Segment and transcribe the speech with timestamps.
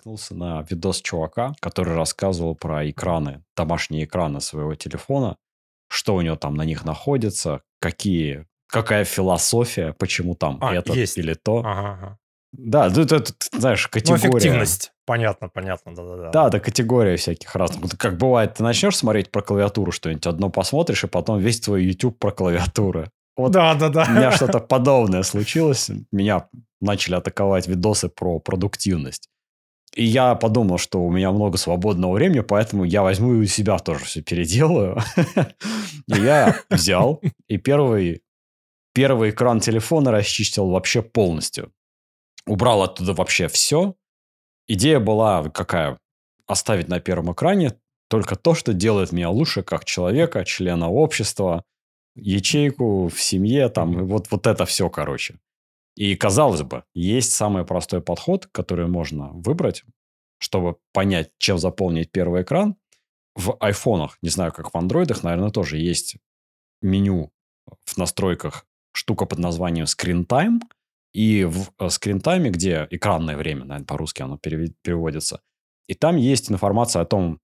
[0.00, 5.36] наткнулся на видос чувака, который рассказывал про экраны, домашние экраны своего телефона,
[5.88, 11.18] что у него там на них находится, какие, какая философия, почему там А, это есть.
[11.18, 11.58] или то.
[11.58, 12.18] Ага, ага.
[12.52, 14.20] Да, ну, это, это, знаешь, Ну, категория.
[14.30, 14.92] эффективность.
[15.06, 16.30] Понятно, понятно, да-да-да.
[16.30, 17.96] Да, да, категория всяких разных.
[17.98, 22.18] Как бывает, ты начнешь смотреть про клавиатуру что-нибудь, одно посмотришь, и потом весь твой YouTube
[22.18, 23.04] про клавиатуру.
[23.36, 24.06] Вот Да-да-да.
[24.08, 25.90] у меня что-то подобное случилось.
[26.10, 26.48] Меня
[26.80, 29.28] начали атаковать видосы про продуктивность.
[29.94, 33.78] И я подумал, что у меня много свободного времени, поэтому я возьму и у себя
[33.78, 34.98] тоже все переделаю.
[36.06, 38.22] И я взял, и первый,
[38.94, 41.72] первый экран телефона расчистил вообще полностью.
[42.46, 43.94] Убрал оттуда вообще все.
[44.66, 45.98] Идея была какая?
[46.46, 47.74] Оставить на первом экране
[48.08, 51.64] только то, что делает меня лучше как человека, члена общества,
[52.16, 55.38] ячейку в семье, там, вот, вот это все, короче.
[55.96, 59.84] И, казалось бы, есть самый простой подход, который можно выбрать,
[60.38, 62.76] чтобы понять, чем заполнить первый экран.
[63.34, 66.16] В айфонах, не знаю, как в андроидах, наверное, тоже есть
[66.82, 67.32] меню
[67.84, 70.60] в настройках штука под названием Screen Time.
[71.12, 75.42] И в э, Screen Time, где экранное время, наверное, по-русски оно переводится,
[75.90, 77.40] и там есть информация о том,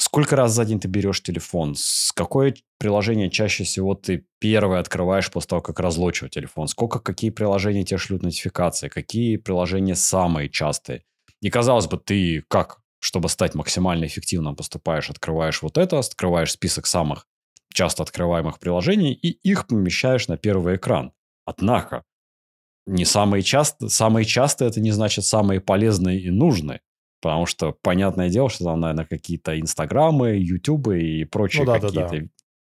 [0.00, 5.30] сколько раз за день ты берешь телефон, с какое приложение чаще всего ты первое открываешь
[5.30, 11.04] после того, как разлочил телефон, сколько, какие приложения тебе шлют нотификации, какие приложения самые частые.
[11.42, 16.86] И казалось бы, ты как, чтобы стать максимально эффективным, поступаешь, открываешь вот это, открываешь список
[16.86, 17.26] самых
[17.72, 21.12] часто открываемых приложений и их помещаешь на первый экран.
[21.44, 22.04] Однако,
[22.86, 26.80] не самые часто, самые частые это не значит самые полезные и нужные.
[27.20, 31.90] Потому что, понятное дело, что там, наверное, какие-то инстаграмы, ютубы и прочие Ну да, да,
[31.90, 32.08] да.
[32.08, 32.30] какие-то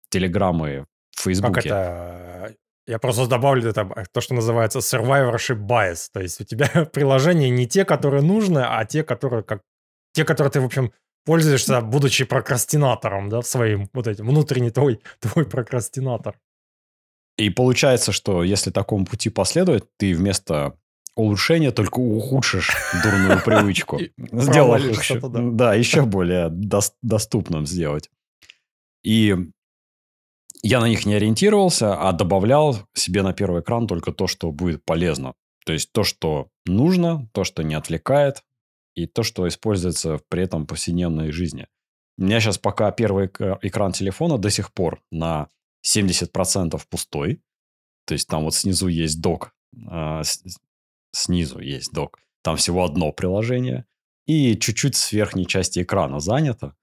[0.09, 1.69] телеграммы в Как фейсбуке.
[1.69, 2.55] это...
[2.85, 6.09] Я просто добавлю это, то, что называется survivorship bias.
[6.11, 9.61] То есть у тебя приложения не те, которые нужны, а те, которые как...
[10.13, 10.91] Те, которые ты, в общем,
[11.25, 16.38] пользуешься, будучи прокрастинатором, да, своим вот этим, внутренний твой, твой прокрастинатор.
[17.38, 20.78] И получается, что если такому пути последовать, ты вместо
[21.16, 22.72] улучшения только ухудшишь
[23.03, 24.00] дурную привычку.
[24.31, 25.29] Провалишь еще, да.
[25.51, 28.09] да, еще более дос- доступным сделать.
[29.03, 29.35] И
[30.62, 34.84] я на них не ориентировался, а добавлял себе на первый экран только то, что будет
[34.85, 35.34] полезно.
[35.66, 38.44] То есть то, что нужно, то, что не отвлекает,
[38.96, 41.68] и то, что используется при этом в повседневной жизни.
[42.18, 45.50] У меня сейчас пока первый эк- экран телефона до сих пор на
[45.85, 47.41] 70% пустой.
[48.06, 49.53] То есть там вот снизу есть док.
[51.13, 52.19] Снизу есть док.
[52.44, 53.85] Там всего одно приложение.
[54.25, 56.75] И чуть-чуть с верхней части экрана занято.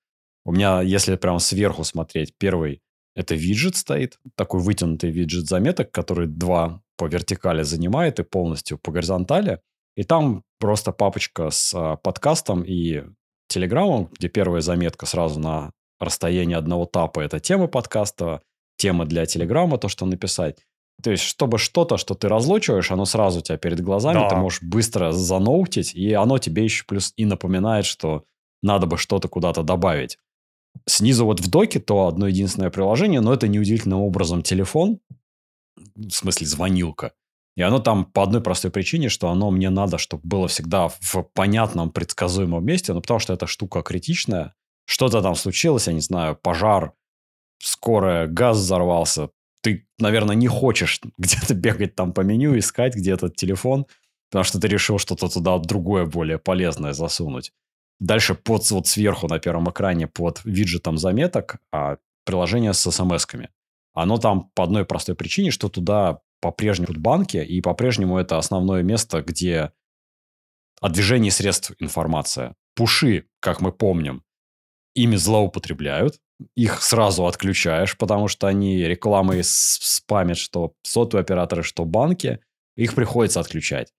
[0.44, 2.80] У меня, если прям сверху смотреть, первый
[3.14, 4.18] это виджет стоит.
[4.36, 9.60] Такой вытянутый виджет заметок, который два по вертикали занимает и полностью по горизонтали.
[9.96, 13.02] И там просто папочка с а, подкастом и
[13.48, 17.20] телеграммом, где первая заметка сразу на расстоянии одного тапа.
[17.20, 18.42] Это тема подкаста,
[18.76, 20.64] тема для телеграмма, то, что написать.
[21.02, 24.28] То есть, чтобы что-то, что ты разлочиваешь, оно сразу у тебя перед глазами, Да.
[24.28, 28.24] ты можешь быстро заноутить, и оно тебе еще плюс и напоминает, что
[28.62, 30.18] надо бы что-то куда-то добавить.
[30.86, 35.00] Снизу вот в доке то одно единственное приложение, но это неудивительным образом телефон,
[35.96, 37.12] в смысле звонилка.
[37.56, 41.22] И оно там по одной простой причине, что оно мне надо, чтобы было всегда в
[41.34, 44.54] понятном, предсказуемом месте, ну, потому что эта штука критичная.
[44.86, 46.92] Что-то там случилось, я не знаю, пожар,
[47.58, 49.30] скорая, газ взорвался.
[49.62, 53.86] Ты, наверное, не хочешь где-то бегать там по меню, искать где этот телефон,
[54.30, 57.52] потому что ты решил что-то туда другое, более полезное засунуть.
[57.98, 63.50] Дальше под, вот сверху на первом экране под виджетом заметок а, приложение с смс-ками.
[63.92, 69.20] Оно там по одной простой причине, что туда по-прежнему банки, и по-прежнему это основное место,
[69.20, 69.72] где
[70.80, 72.54] о движении средств информация.
[72.74, 74.24] Пуши, как мы помним,
[74.94, 76.20] ими злоупотребляют,
[76.56, 82.40] их сразу отключаешь, потому что они рекламой с- спамят, что сотовые операторы, что банки,
[82.76, 83.92] их приходится отключать.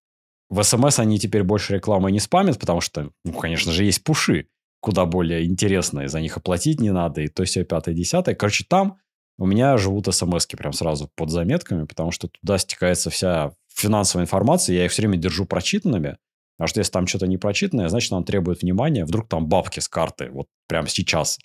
[0.49, 4.47] В СМС они теперь больше рекламой не спамят, потому что, ну, конечно же, есть пуши,
[4.81, 8.35] куда более интересные, за них оплатить не надо, и то все пятое, десятое.
[8.35, 8.97] Короче, там
[9.37, 14.75] у меня живут смс прям сразу под заметками, потому что туда стекается вся финансовая информация,
[14.75, 16.17] я их все время держу прочитанными,
[16.57, 19.87] потому что если там что-то не прочитанное, значит, нам требует внимания, вдруг там бабки с
[19.87, 21.39] карты, вот прямо сейчас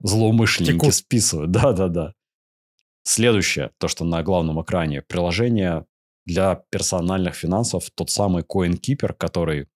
[0.00, 0.94] злоумышленники Текут.
[0.94, 1.50] списывают.
[1.52, 2.14] Да-да-да.
[3.02, 5.86] Следующее, то, что на главном экране, приложение
[6.26, 9.68] для персональных финансов, тот самый CoinKeeper, который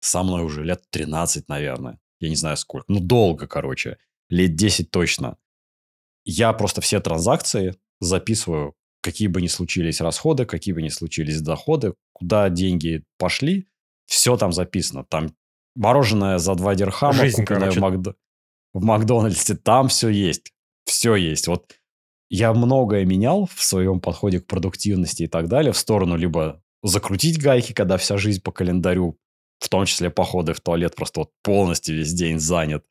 [0.00, 1.98] со мной уже лет 13, наверное.
[2.20, 2.84] Я не знаю сколько.
[2.88, 3.98] Ну, долго, короче.
[4.30, 5.36] Лет 10 точно.
[6.24, 11.94] Я просто все транзакции записываю, какие бы ни случились расходы, какие бы ни случились доходы,
[12.12, 13.68] куда деньги пошли,
[14.06, 15.04] все там записано.
[15.04, 15.34] Там
[15.74, 17.98] Мороженое за 2 дирхама, Жизнь, купленное в, короче.
[17.98, 18.14] Макдо-
[18.76, 20.52] в Макдональдсе, там все есть.
[20.84, 21.48] Все есть.
[21.48, 21.76] Вот
[22.28, 27.42] я многое менял в своем подходе к продуктивности и так далее в сторону либо закрутить
[27.42, 29.18] гайки, когда вся жизнь по календарю,
[29.60, 32.84] в том числе походы в туалет, просто вот полностью весь день занят.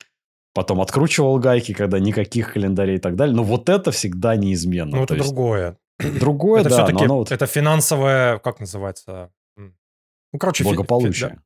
[0.55, 3.35] Потом откручивал гайки, когда никаких календарей и так далее.
[3.35, 4.97] Но вот это всегда неизменно.
[4.97, 5.77] Ну, То это есть другое.
[6.19, 9.31] другое, это да, но все-таки, оно вот это финансовое, как называется?
[9.55, 11.41] Ну, короче, фи- фи- благополучие.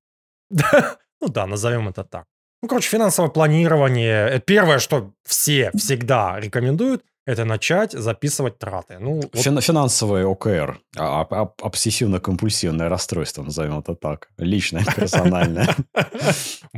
[0.50, 0.98] да.
[1.22, 2.28] Ну да, назовем это так.
[2.62, 4.40] Ну, короче, финансовое планирование.
[4.46, 8.98] Первое, что все всегда рекомендуют, это начать записывать траты.
[9.00, 14.30] Ну, вот Фин- финансовое ОКР, а- а- а- обсессивно-компульсивное расстройство, назовем это так.
[14.38, 15.76] Личное, персональное.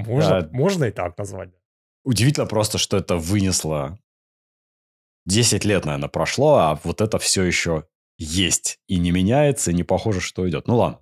[0.51, 1.49] можно и так назвать.
[2.03, 3.97] Удивительно просто, что это вынесло
[5.25, 7.85] 10 лет, наверное, прошло, а вот это все еще
[8.17, 8.79] есть.
[8.87, 10.67] И не меняется, и не похоже, что идет.
[10.67, 10.99] Ну ладно.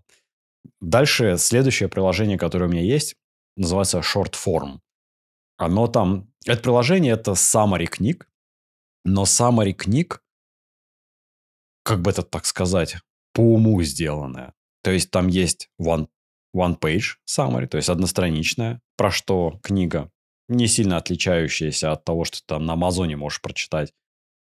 [0.82, 3.16] Дальше следующее приложение, которое у меня есть,
[3.60, 4.80] называется Short Form.
[5.58, 6.32] Оно там...
[6.46, 8.30] Это приложение– это summary книг,
[9.04, 10.24] но summary книг,
[11.84, 12.96] как бы это так сказать,
[13.34, 14.54] по уму сделанное.
[14.84, 16.08] То есть там есть one,
[16.56, 20.10] one page summary, то есть одностраничная, про что книга,
[20.48, 23.94] не сильно отличающаяся от того, что ты там на Амазоне можешь прочитать,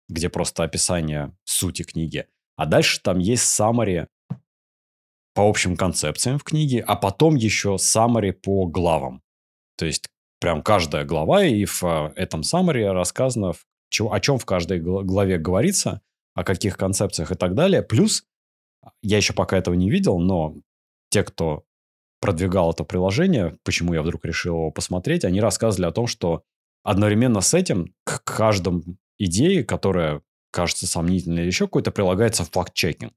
[0.10, 2.28] где просто описание сути книги.
[2.58, 4.08] А дальше там есть summary
[5.36, 9.22] по общим концепциям в книге, а потом еще summary по главам.
[9.78, 10.08] То есть
[10.40, 15.38] прям каждая глава, и в э, этом summary рассказано, о чем в каждой гла- главе
[15.38, 16.02] говорится,
[16.34, 17.84] о каких концепциях и так далее.
[17.84, 18.24] Плюс,
[19.04, 20.56] я еще пока этого не видел, но
[21.10, 21.66] те, кто
[22.22, 26.44] продвигал это приложение, почему я вдруг решил его посмотреть, они рассказывали о том, что
[26.84, 28.84] одновременно с этим к каждому
[29.18, 30.22] идее, которая
[30.52, 33.14] кажется сомнительной или еще какой-то, прилагается факт-чекинг.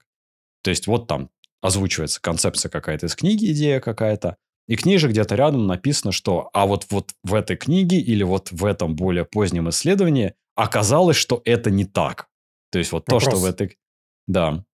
[0.62, 4.36] То есть вот там озвучивается концепция какая-то из книги, идея какая-то,
[4.68, 8.22] и к ней же где-то рядом написано, что а вот, вот в этой книге или
[8.22, 12.28] вот в этом более позднем исследовании оказалось, что это не так.
[12.70, 13.50] То есть вот то, что в Вопрос.
[13.54, 13.78] этой...
[14.26, 14.64] Да.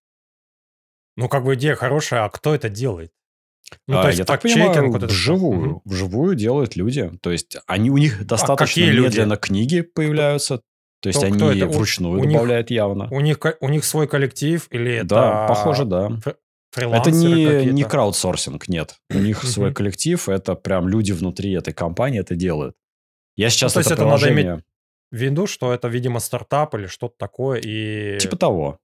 [1.17, 3.13] Ну, как бы идея хорошая, а кто это делает?
[3.87, 5.81] Ну, А, то есть я так понимаю, вот вживую, Мгм.
[5.85, 7.11] вживую делают люди.
[7.23, 9.07] То есть они, у них достаточно какие люди?
[9.07, 10.61] медленно книги появляются.
[11.01, 11.67] То есть Кто- они кто это?
[11.69, 13.09] Вручную у них- добавляют явно.
[13.11, 15.07] У них, у них свой коллектив или это...
[15.07, 16.19] Да, похоже, да.
[16.77, 18.97] Это не, не краудсорсинг, нет.
[19.11, 22.77] У них свой коллектив, это прям люди внутри этой компании это делают.
[23.37, 24.65] Я сейчас Ну, то есть это это надо иметь приложение...
[25.11, 28.19] В виду, что это, видимо, стартап или что-то такое, и...
[28.19, 28.79] Типа того.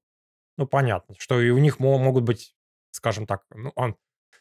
[0.57, 2.55] Ну, понятно, что и у них мо- могут быть,
[2.93, 3.97] скажем так, ну, он...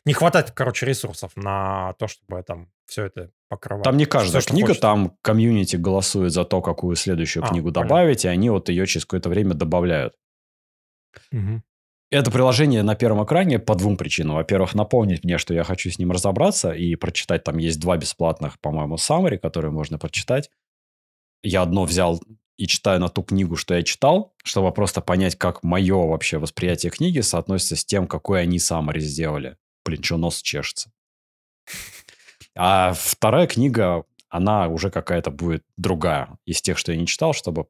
[0.05, 3.83] не хватает, короче, ресурсов на то, чтобы там все это покрывать.
[3.83, 4.81] Там не каждая что книга, хочется.
[4.81, 7.89] там комьюнити голосует за то, какую следующую А, книгу понятно.
[7.89, 10.15] добавить, и они вот ее через какое-то время добавляют.
[11.31, 11.63] Мгм.
[12.11, 14.37] Это приложение на первом экране по двум причинам.
[14.37, 17.43] Во-первых, напомнить мне, что я хочу с ним разобраться и прочитать.
[17.43, 20.49] Там есть два бесплатных, по-моему, summary, которые можно прочитать.
[21.43, 22.19] Я одно взял
[22.57, 26.91] и читаю на ту книгу, что я читал, чтобы просто понять, как мое вообще восприятие
[26.91, 29.57] книги соотносится с тем, какой они summary сделали.
[29.85, 30.91] Блин, что нос чешется.
[32.55, 37.67] А вторая книга, она уже какая-то будет другая из тех, что я не читал, чтобы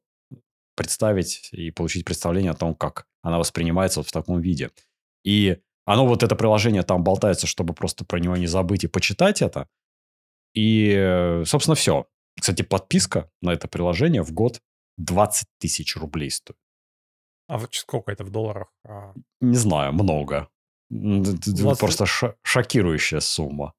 [0.76, 4.72] представить и получить представление о том, как она воспринимается вот в таком виде.
[5.24, 9.42] И оно, вот это приложение там болтается, чтобы просто про него не забыть и почитать
[9.42, 9.68] это.
[10.54, 12.06] И, собственно, все.
[12.40, 14.62] Кстати, подписка на это приложение в год
[14.98, 16.58] 20 тысяч рублей стоит.
[17.48, 18.72] А вот сколько это в долларах?
[18.86, 20.50] А, Не знаю, много.
[20.92, 23.74] М, д- д- 20 Просто шокирующая сумма.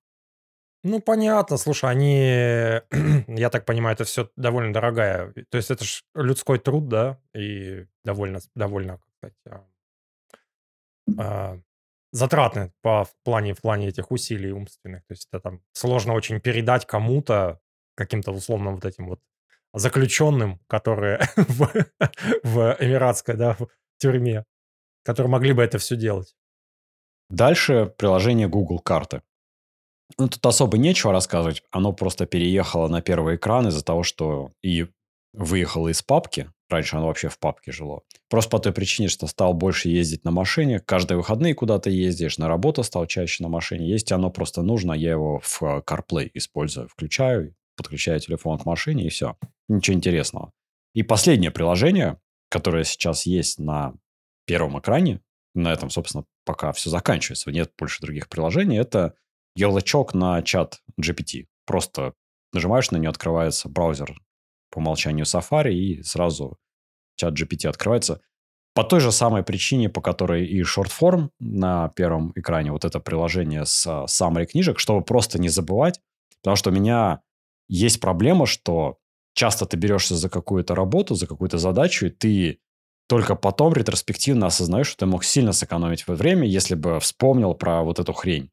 [0.83, 2.81] Ну, понятно, слушай, они,
[3.29, 5.33] я так понимаю, это все довольно дорогая.
[5.51, 9.67] То есть это же людской труд, да, и довольно, довольно, сказать, а,
[11.19, 11.61] а,
[12.13, 15.05] затратны по в плане, в плане этих усилий умственных.
[15.07, 17.61] То есть это там сложно очень передать кому-то,
[17.95, 19.21] каким-то условным вот этим вот
[19.75, 21.69] заключенным, которые в,
[22.43, 23.69] в эмиратской, да, в
[23.99, 24.47] тюрьме,
[25.05, 26.35] которые могли бы это все делать.
[27.29, 29.23] Дальше приложение Google карты.
[30.19, 31.63] Ну, тут особо нечего рассказывать.
[31.71, 34.87] Оно просто переехало на первый экран из-за того, что и
[35.33, 36.51] выехало из папки.
[36.69, 38.03] Раньше оно вообще в папке жило.
[38.29, 40.81] Просто по той причине, что стал больше ездить на машине.
[40.81, 42.39] Каждые выходные куда-то ездишь.
[42.39, 43.89] На работу стал чаще на машине.
[43.89, 44.93] Есть оно просто нужно.
[44.93, 46.89] Я его в э, CarPlay использую.
[46.89, 49.37] Включаю, подключаю телефон к машине и все.
[49.69, 50.53] Ничего интересного.
[50.95, 53.95] И последнее приложение, которое сейчас есть на
[54.47, 55.21] первом экране,
[55.55, 59.15] на этом, собственно, пока все заканчивается, нет больше других приложений, это
[59.55, 61.47] ярлычок на чат GPT.
[61.67, 62.15] Просто
[62.53, 64.15] нажимаешь на нее, открывается браузер
[64.71, 66.59] по умолчанию Safari, и сразу
[67.17, 68.21] чат GPT открывается.
[68.73, 73.67] По той же самой причине, по которой и short-form на первом экране, вот это приложение
[73.67, 76.01] с а, summary книжек, чтобы просто не забывать,
[76.43, 77.21] Потому что у меня
[77.69, 78.99] есть проблема, что
[79.35, 82.59] часто ты берешься за какую-то работу, за какую-то задачу, и ты
[83.09, 87.99] только потом ретроспективно осознаешь, что ты мог сильно сэкономить время, если бы вспомнил про вот
[87.99, 88.51] эту хрень.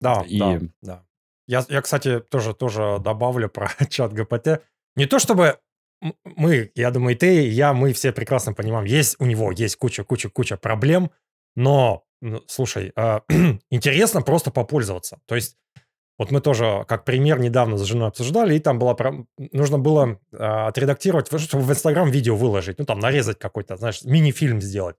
[0.00, 0.38] Да, и...
[0.38, 1.04] да, да.
[1.46, 4.62] Я, я, кстати, тоже, тоже добавлю про чат ГПТ.
[4.96, 5.58] Не то чтобы
[6.24, 9.76] мы, я думаю, и ты, и я, мы все прекрасно понимаем, есть у него есть
[9.76, 11.10] куча-куча-куча проблем,
[11.56, 13.20] но, ну, слушай, э,
[13.70, 15.20] интересно просто попользоваться.
[15.26, 15.56] То есть
[16.18, 18.96] вот мы тоже, как пример, недавно с женой обсуждали, и там было,
[19.52, 24.60] нужно было э, отредактировать, чтобы в Инстаграм видео выложить, ну там нарезать какой-то, знаешь, мини-фильм
[24.60, 24.96] сделать.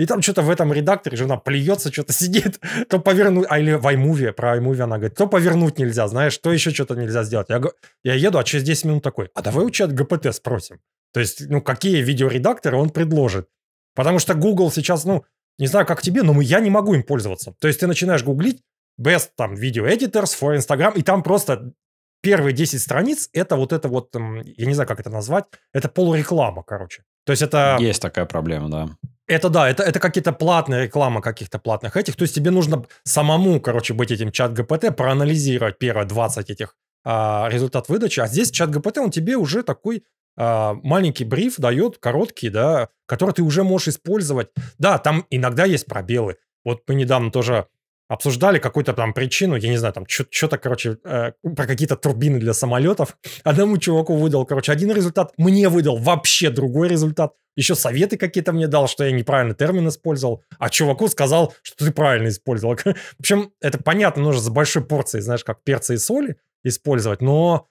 [0.00, 3.86] И там что-то в этом редакторе жена плюется, что-то сидит, то повернуть, а или в
[3.86, 7.50] iMovie, про iMovie она говорит, то повернуть нельзя, знаешь, то еще что-то нельзя сделать.
[7.50, 7.60] Я,
[8.02, 10.80] я еду, а через 10 минут такой, а давай у чат ГПТ спросим.
[11.12, 13.48] То есть, ну, какие видеоредакторы он предложит.
[13.94, 15.24] Потому что Google сейчас, ну,
[15.58, 17.52] не знаю, как тебе, но я не могу им пользоваться.
[17.60, 18.62] То есть ты начинаешь гуглить,
[18.98, 21.74] best там video editors for Instagram, и там просто
[22.22, 26.62] первые 10 страниц это вот это вот, я не знаю, как это назвать, это полуреклама,
[26.62, 27.02] короче.
[27.26, 27.76] То есть это...
[27.80, 28.88] Есть такая проблема, да.
[29.30, 32.16] Это да, это, это какие-то платные реклама каких-то платных этих.
[32.16, 37.46] То есть тебе нужно самому, короче, быть этим чат ГПТ, проанализировать первые 20 этих а,
[37.48, 38.18] результат выдачи.
[38.18, 40.02] А здесь чат ГПТ, он тебе уже такой
[40.36, 44.48] а, маленький бриф дает, короткий, да, который ты уже можешь использовать.
[44.78, 46.36] Да, там иногда есть пробелы.
[46.64, 47.68] Вот мы недавно тоже
[48.10, 52.54] обсуждали какую-то там причину, я не знаю, там что-то, короче, э, про какие-то турбины для
[52.54, 53.16] самолетов.
[53.44, 57.34] Одному чуваку выдал, короче, один результат, мне выдал вообще другой результат.
[57.54, 61.92] Еще советы какие-то мне дал, что я неправильно термин использовал, а чуваку сказал, что ты
[61.92, 62.74] правильно использовал.
[62.84, 67.68] В общем, это понятно, нужно за большой порцией, знаешь, как перца и соли использовать, но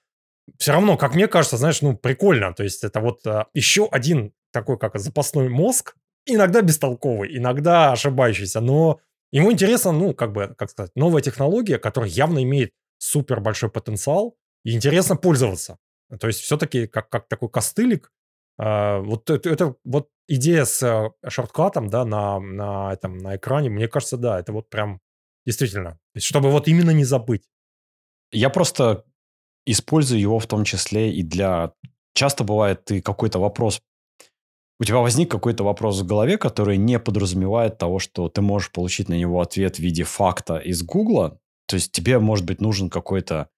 [0.57, 2.53] все равно, как мне кажется, знаешь, ну, прикольно.
[2.53, 8.61] То есть это вот а, еще один такой, как запасной мозг, иногда бестолковый, иногда ошибающийся,
[8.61, 13.69] но Ему интересно, ну, как бы, как сказать, новая технология, которая явно имеет супер большой
[13.69, 15.77] потенциал, и интересно пользоваться.
[16.19, 18.11] То есть все-таки как, как такой костылик,
[18.59, 23.69] э, вот это, это вот идея с э, шорткатом, да, на, на, этом, на экране,
[23.69, 24.99] мне кажется, да, это вот прям
[25.45, 27.43] действительно, чтобы вот именно не забыть.
[28.31, 29.05] Я просто
[29.65, 31.73] использую его в том числе и для...
[32.13, 33.81] Часто бывает, ты какой-то вопрос
[34.79, 39.09] у тебя возник какой-то вопрос в голове, который не подразумевает того, что ты можешь получить
[39.09, 41.39] на него ответ в виде факта из Гугла.
[41.67, 43.49] То есть тебе, может быть, нужен какой-то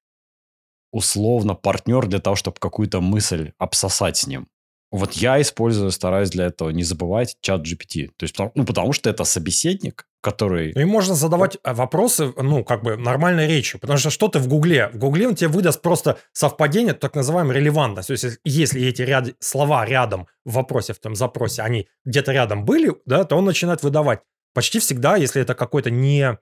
[0.92, 4.48] условно партнер для того, чтобы какую-то мысль обсосать с ним.
[4.92, 8.10] Вот я использую, стараюсь для этого не забывать чат GPT.
[8.18, 10.72] То есть, ну, потому что это собеседник, который...
[10.76, 13.80] Ну, и можно задавать э, вопросы, ну, как бы нормальной речью.
[13.80, 14.90] Потому что что ты в Гугле?
[14.94, 18.08] В Гугле он тебе выдаст просто совпадение, так называемая релевантность.
[18.08, 19.30] То есть, если эти ряд...
[19.40, 23.84] слова рядом в вопросе, в том запросе, они где-то рядом были, да, то он начинает
[23.84, 24.22] выдавать.
[24.54, 26.38] Почти всегда, если это какой-то не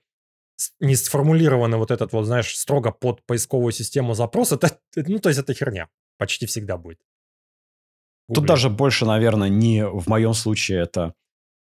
[0.82, 5.40] не сформулированный вот этот вот, знаешь, строго под поисковую систему запрос, это, ну, то есть
[5.40, 5.88] это херня.
[6.18, 7.00] Почти всегда будет.
[8.34, 11.14] Тут даже больше, наверное, не в моем случае это...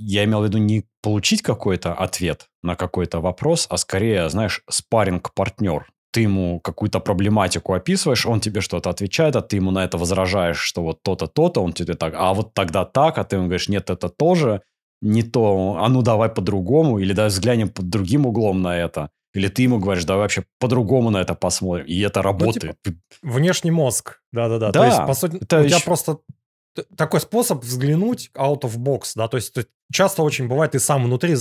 [0.03, 5.87] Я имел в виду не получить какой-то ответ на какой-то вопрос, а скорее, знаешь, спарринг-партнер.
[6.13, 10.59] Ты ему какую-то проблематику описываешь, он тебе что-то отвечает, а ты ему на это возражаешь,
[10.59, 13.69] что вот то-то, то-то, он тебе так, а вот тогда так, а ты ему говоришь,
[13.69, 14.63] нет, это тоже
[15.03, 19.11] не то, а ну давай по-другому, или давай взглянем под другим углом на это.
[19.33, 21.87] Или ты ему говоришь, давай вообще по-другому на это посмотрим.
[21.87, 22.77] И это работает.
[22.85, 24.21] Ну, типа, внешний мозг.
[24.33, 24.73] Да-да-да.
[24.73, 26.19] Да, То есть, по сути, это у тебя просто
[26.97, 29.55] такой способ взглянуть out of box, да, то есть
[29.93, 31.37] часто очень бывает, ты сам внутри,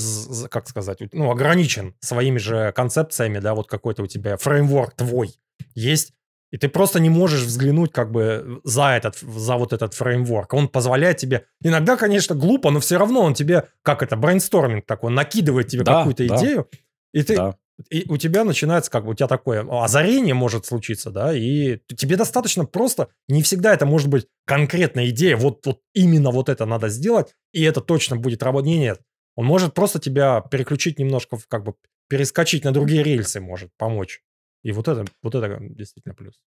[0.50, 5.36] как сказать, ну, ограничен своими же концепциями, да, вот какой-то у тебя фреймворк твой
[5.76, 6.14] есть,
[6.52, 10.54] и ты просто не можешь взглянуть как бы за этот, за вот этот фреймворк.
[10.54, 15.12] Он позволяет тебе, иногда, конечно, глупо, но все равно он тебе, как это, брейнсторминг такой,
[15.12, 16.38] накидывает тебе да, какую-то да.
[16.38, 16.68] идею,
[17.14, 17.56] и ты, да.
[17.90, 22.18] И у тебя начинается как бы, у тебя такое озарение может случиться, да, и тебе
[22.18, 26.90] достаточно просто, не всегда это может быть конкретная идея, вот, вот именно вот это надо
[26.90, 28.68] сделать, и это точно будет работать.
[28.68, 29.02] Нет,
[29.36, 31.76] он может просто тебя переключить немножко, как бы
[32.10, 34.22] перескочить на другие рельсы может помочь.
[34.64, 36.42] И вот это, вот это действительно плюс.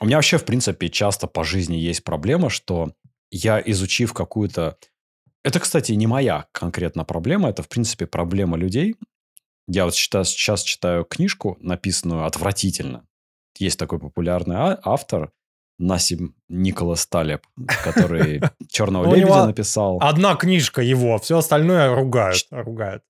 [0.00, 2.94] У меня вообще, в принципе, часто по жизни есть проблема, что
[3.30, 4.78] я, изучив какую-то...
[5.42, 8.96] Это, кстати, не моя конкретно проблема, это, в принципе, проблема людей,
[9.68, 13.06] я вот сейчас, сейчас читаю книжку, написанную отвратительно.
[13.58, 15.32] Есть такой популярный а, автор,
[15.78, 17.46] Насим Николас Талеб,
[17.82, 19.98] который «Черного лебедя» написал.
[20.00, 22.46] Одна книжка его, все остальное ругают.
[22.50, 23.02] ругают.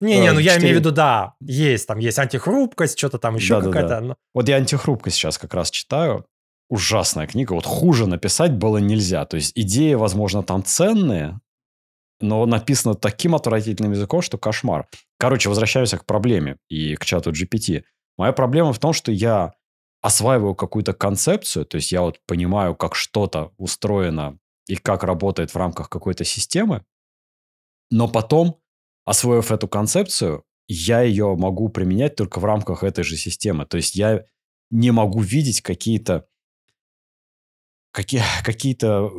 [0.00, 4.16] Не-не, ну я имею в виду, да, есть там, есть антихрупкость, что-то там еще какая-то.
[4.34, 6.26] Вот я антихрупкость сейчас как раз читаю.
[6.70, 7.52] Ужасная книга.
[7.52, 9.24] Вот хуже написать было нельзя.
[9.26, 11.40] То есть идеи, возможно, там ценные,
[12.24, 14.88] но написано таким отвратительным языком, что кошмар.
[15.18, 17.84] Короче, возвращаемся к проблеме и к чату GPT.
[18.16, 19.52] Моя проблема в том, что я
[20.00, 25.56] осваиваю какую-то концепцию, то есть я вот понимаю, как что-то устроено и как работает в
[25.56, 26.84] рамках какой-то системы,
[27.90, 28.60] но потом,
[29.04, 33.66] освоив эту концепцию, я ее могу применять только в рамках этой же системы.
[33.66, 34.24] То есть я
[34.70, 36.26] не могу видеть какие-то
[37.92, 39.10] какие, какие-то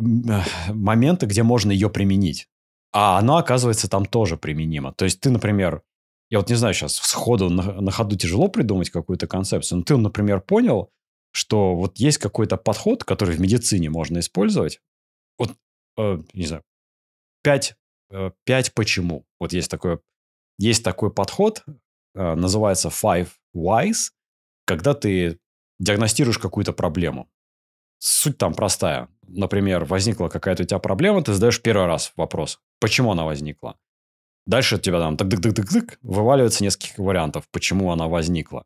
[0.69, 2.49] моменты, где можно ее применить.
[2.95, 4.93] А она, оказывается, там тоже применима.
[4.93, 5.83] То есть ты, например,
[6.29, 9.97] я вот не знаю сейчас, сходу на, на ходу тяжело придумать какую-то концепцию, но ты,
[9.97, 10.93] например, понял,
[11.31, 14.79] что вот есть какой-то подход, который в медицине можно использовать.
[15.37, 15.57] Вот,
[15.97, 16.63] э, не знаю,
[17.43, 17.75] пять,
[18.11, 19.25] э, пять почему.
[19.41, 19.99] Вот есть такой,
[20.57, 24.11] есть такой подход, э, называется Five Whys,
[24.63, 25.37] когда ты
[25.79, 27.29] диагностируешь какую-то проблему.
[27.99, 29.09] Суть там простая.
[29.27, 33.77] Например, возникла какая-то у тебя проблема, ты задаешь первый раз вопрос, почему она возникла.
[34.45, 38.65] Дальше у тебя там так дык дык дык дык вываливается несколько вариантов, почему она возникла.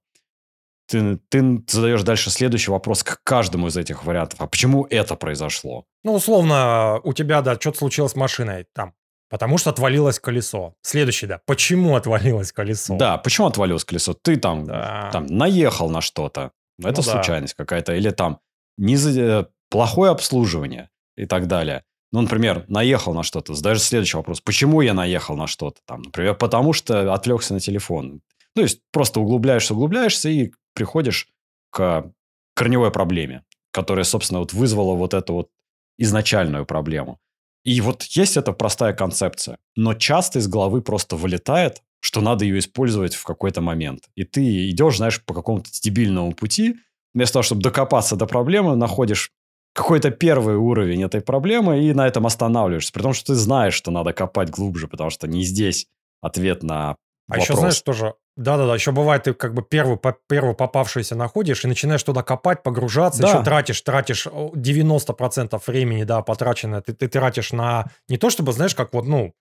[0.88, 4.42] Ты, ты задаешь дальше следующий вопрос к каждому из этих вариантов.
[4.42, 5.86] А почему это произошло?
[6.04, 8.66] Ну, условно, у тебя, да, что-то случилось с машиной.
[8.74, 8.94] Там,
[9.30, 10.74] Потому что отвалилось колесо.
[10.82, 11.40] Следующий, да.
[11.46, 12.98] Почему отвалилось колесо?
[12.98, 14.16] Да, почему отвалилось колесо?
[14.16, 15.10] Ты там, да.
[15.14, 16.52] там наехал на что-то.
[16.80, 17.64] Это ну, случайность да.
[17.64, 17.94] какая-то.
[17.94, 18.40] Или там
[18.78, 19.50] не за...
[19.70, 21.84] Плохое обслуживание и так далее.
[22.12, 24.42] Ну, например, наехал на что-то, задаешь следующий вопрос.
[24.42, 25.80] Почему я наехал на что-то?
[25.86, 28.14] Там, например, потому что отвлекся на телефон.
[28.14, 28.22] Ну,
[28.56, 31.28] то есть, просто углубляешься, углубляешься и приходишь
[31.70, 32.12] к
[32.56, 35.50] корневой проблеме, которая, собственно, вот вызвала вот эту вот
[35.98, 37.20] изначальную проблему.
[37.64, 42.60] И вот есть эта простая концепция, но часто из головы просто вылетает, что надо ее
[42.60, 44.06] использовать в какой-то момент.
[44.16, 46.78] И ты идешь, знаешь, по какому-то дебильному пути,
[47.14, 49.32] вместо того, чтобы докопаться до проблемы, находишь
[49.80, 52.92] какой-то первый уровень этой проблемы и на этом останавливаешься.
[52.92, 55.88] При том, что ты знаешь, что надо копать глубже, потому что не здесь
[56.22, 56.96] ответ на а
[57.28, 57.44] вопрос.
[57.44, 58.14] еще, знаешь, тоже...
[58.36, 63.22] Да-да-да, еще бывает, ты как бы первый, первый попавшийся находишь и начинаешь туда копать, погружаться,
[63.22, 63.30] да.
[63.30, 67.86] еще тратишь, тратишь 90% времени, да, потраченное, ты, ты тратишь на...
[68.10, 69.34] Не то чтобы, знаешь, как вот, ну,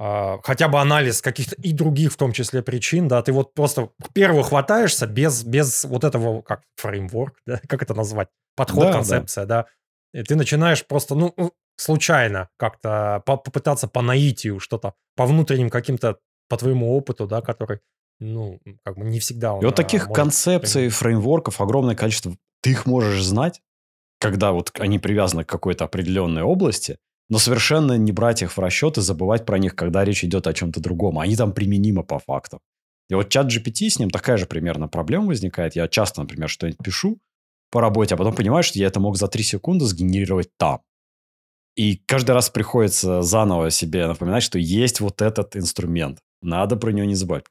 [0.00, 3.90] Uh, хотя бы анализ каких-то и других, в том числе, причин, да, ты вот просто
[4.12, 9.46] первого хватаешься без, без вот этого, как, фреймворк, да, как это назвать, подход, да, концепция,
[9.46, 9.62] да.
[9.62, 9.68] да,
[10.14, 11.34] и ты начинаешь просто, ну,
[11.76, 17.80] случайно как-то попытаться по наитию что-то, по внутренним каким-то, по твоему опыту, да, который,
[18.20, 19.62] ну, как бы не всегда он...
[19.62, 20.94] И вот таких концепций, применить.
[20.94, 22.36] фреймворков огромное количество.
[22.62, 23.60] Ты их можешь знать,
[24.20, 26.96] когда вот они привязаны к какой-то определенной области,
[27.28, 30.54] но совершенно не брать их в расчет и забывать про них, когда речь идет о
[30.54, 31.18] чем-то другом.
[31.18, 32.60] Они там применимы по факту.
[33.10, 35.74] И вот чат GPT, с ним такая же примерно проблема возникает.
[35.74, 37.18] Я часто, например, что-нибудь пишу
[37.74, 40.80] по работе, а потом понимаю, что я это мог за 3 секунды сгенерировать там.
[41.74, 46.20] И каждый раз приходится заново себе напоминать, что есть вот этот инструмент.
[46.40, 47.46] Надо про него не забывать.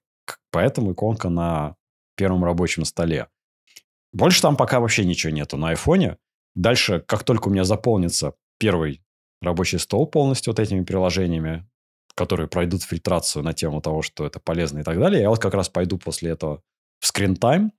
[0.49, 1.75] Поэтому иконка на
[2.15, 3.27] первом рабочем столе.
[4.13, 6.17] Больше там пока вообще ничего нету на айфоне.
[6.55, 9.01] Дальше, как только у меня заполнится первый
[9.41, 11.67] рабочий стол полностью вот этими приложениями,
[12.15, 15.21] которые пройдут фильтрацию на тему того, что это полезно и так далее.
[15.21, 16.61] Я вот как раз пойду после этого
[17.01, 17.71] в time.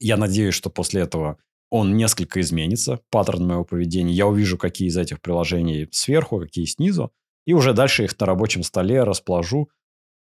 [0.00, 1.38] Я надеюсь, что после этого
[1.72, 4.12] он несколько изменится, паттерн моего поведения.
[4.12, 7.12] Я увижу, какие из этих приложений сверху, какие снизу.
[7.46, 9.70] И уже дальше их на рабочем столе расположу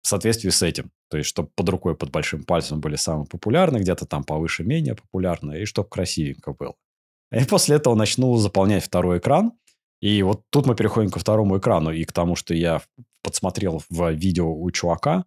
[0.00, 0.90] в соответствии с этим.
[1.10, 4.94] То есть, чтобы под рукой, под большим пальцем были самые популярные, где-то там повыше менее
[4.94, 6.76] популярные, и чтобы красивенько было.
[7.30, 9.52] И после этого начну заполнять второй экран.
[10.00, 12.80] И вот тут мы переходим ко второму экрану и к тому, что я
[13.22, 15.26] подсмотрел в видео у чувака.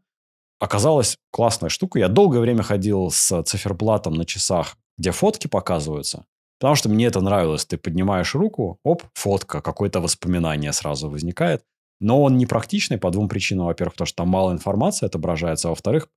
[0.59, 1.99] Оказалась классная штука.
[1.99, 6.25] Я долгое время ходил с циферблатом на часах, где фотки показываются.
[6.59, 7.65] Потому что мне это нравилось.
[7.65, 11.63] Ты поднимаешь руку, оп, фотка, какое-то воспоминание сразу возникает.
[11.99, 13.67] Но он не практичный по двум причинам.
[13.67, 15.67] Во-первых, потому что там мало информации отображается.
[15.67, 16.09] А во-вторых,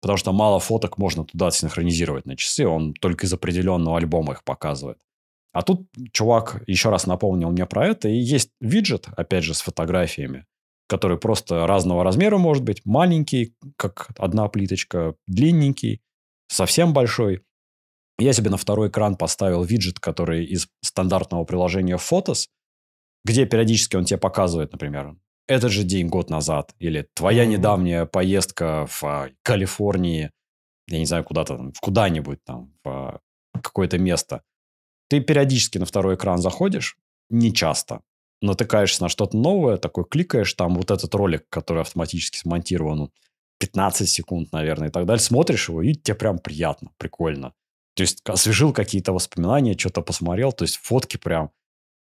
[0.00, 2.66] потому что мало фоток можно туда синхронизировать на часы.
[2.66, 4.98] Он только из определенного альбома их показывает.
[5.52, 8.08] А тут чувак еще раз напомнил мне про это.
[8.08, 10.46] И есть виджет, опять же, с фотографиями,
[10.88, 12.82] который просто разного размера может быть.
[12.84, 16.02] Маленький, как одна плиточка, длинненький,
[16.48, 17.42] совсем большой.
[18.18, 22.48] Я себе на второй экран поставил виджет, который из стандартного приложения Photos,
[23.24, 27.48] где периодически он тебе показывает, например, этот же день год назад, или твоя mm-hmm.
[27.48, 30.30] недавняя поездка в а, Калифорнии,
[30.88, 33.20] я не знаю, куда-то там, в куда-нибудь там, в а,
[33.62, 34.42] какое-то место.
[35.08, 36.96] Ты периодически на второй экран заходишь,
[37.30, 38.02] не часто,
[38.42, 43.10] натыкаешься на что-то новое, такой кликаешь, там вот этот ролик, который автоматически смонтирован,
[43.58, 47.54] 15 секунд, наверное, и так далее, смотришь его, и тебе прям приятно, прикольно.
[47.98, 51.50] То есть освежил какие-то воспоминания, что-то посмотрел, то есть фотки прям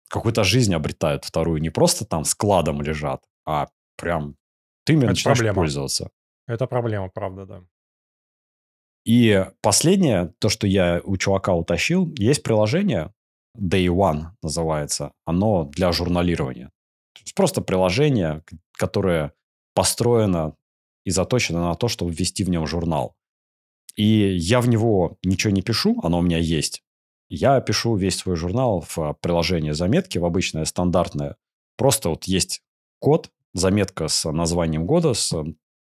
[0.10, 4.36] какую-то жизнь обретают вторую, не просто там складом лежат, а прям
[4.86, 5.56] ты ими начинаешь проблема.
[5.56, 6.12] пользоваться.
[6.46, 7.64] Это проблема, правда, да.
[9.06, 13.12] И последнее, то, что я у чувака утащил, есть приложение,
[13.58, 15.14] Day One называется.
[15.26, 16.70] Оно для журналирования.
[17.36, 19.34] Просто приложение, которое
[19.74, 20.56] построено
[21.06, 23.16] и заточено на то, чтобы ввести в нем журнал.
[23.98, 26.84] И я в него ничего не пишу, оно у меня есть.
[27.30, 31.36] Я пишу весь свой журнал в приложение заметки, в обычное стандартное.
[31.76, 32.62] Просто вот есть
[33.00, 35.34] код, заметка с названием года, с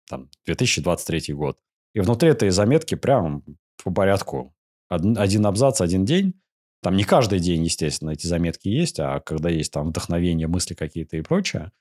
[0.08, 1.58] там, 2023 год.
[1.94, 3.42] И внутри этой заметки прям
[3.82, 4.54] по порядку
[4.88, 6.40] один абзац, один день.
[6.80, 11.16] Там не каждый день, естественно, эти заметки есть, а когда есть там вдохновение, мысли какие-то
[11.16, 11.72] и прочее.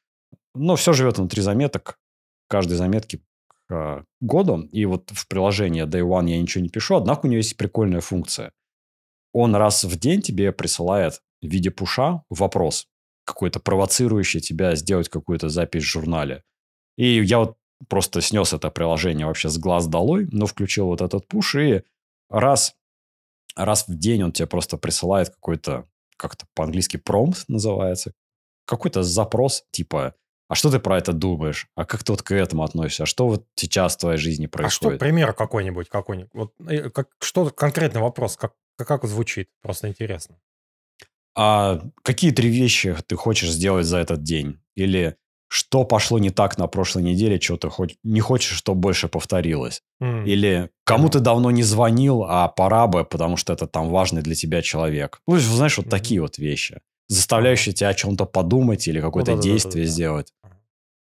[0.55, 1.99] Но все живет внутри заметок,
[2.47, 3.21] каждой заметки
[3.69, 4.61] а, году.
[4.71, 8.01] И вот в приложении Day One я ничего не пишу, однако у него есть прикольная
[8.01, 8.51] функция.
[9.33, 12.87] Он раз в день тебе присылает в виде пуша вопрос,
[13.25, 16.43] какой-то провоцирующий тебя сделать какую-то запись в журнале.
[16.97, 17.57] И я вот
[17.89, 21.83] просто снес это приложение вообще с глаз долой, но включил вот этот пуш, и
[22.29, 22.75] раз,
[23.55, 25.85] раз в день он тебе просто присылает какой-то,
[26.17, 28.13] как-то по-английски промпт называется,
[28.65, 30.15] какой-то запрос, типа,
[30.47, 31.67] а что ты про это думаешь?
[31.75, 33.03] А как ты вот к этому относишься?
[33.03, 34.93] А что вот сейчас в твоей жизни происходит?
[34.93, 36.31] А что, пример какой-нибудь, какой-нибудь?
[36.33, 39.49] Вот, э, как, что конкретный вопрос, как, как звучит?
[39.61, 40.37] Просто интересно.
[41.35, 44.59] А какие три вещи ты хочешь сделать за этот день?
[44.75, 45.17] Или
[45.49, 49.81] что пошло не так на прошлой неделе, что ты хоть не хочешь, чтобы больше повторилось.
[50.01, 50.25] Mm.
[50.25, 51.11] Или кому mm.
[51.11, 55.21] ты давно не звонил, а пора бы, потому что это там важный для тебя человек.
[55.27, 55.89] Ну, знаешь, вот mm-hmm.
[55.89, 59.93] такие вот вещи, заставляющие тебя о чем-то подумать или какое-то ну, действие да, да, да,
[59.93, 60.33] сделать.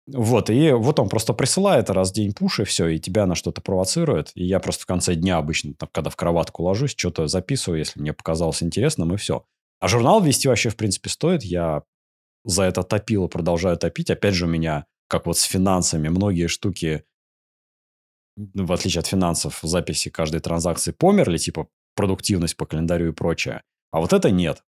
[0.08, 3.36] Вот, и вот он просто присылает раз в день пуш, и все, и тебя на
[3.36, 4.32] что-то провоцирует.
[4.36, 8.14] И я просто в конце дня обычно, когда в кроватку ложусь, что-то записываю, если мне
[8.14, 9.46] показалось интересным, и все.
[9.80, 11.44] А журнал вести вообще, в принципе, стоит.
[11.44, 11.84] Я
[12.44, 14.10] за это топил и продолжаю топить.
[14.10, 17.04] Опять же, у меня, как вот с финансами, многие штуки,
[18.36, 23.64] ну, в отличие от финансов, записи каждой транзакции померли, типа продуктивность по календарю и прочее.
[23.92, 24.64] А вот это нет.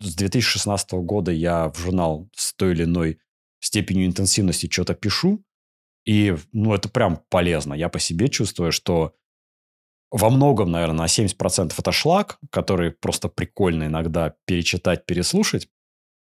[0.00, 3.18] С 2016 года я в журнал с той или иной
[3.60, 5.42] степенью интенсивности что-то пишу,
[6.04, 7.74] и, ну, это прям полезно.
[7.74, 9.14] Я по себе чувствую, что
[10.10, 15.68] во многом, наверное, на 70% это шлак, который просто прикольно иногда перечитать, переслушать,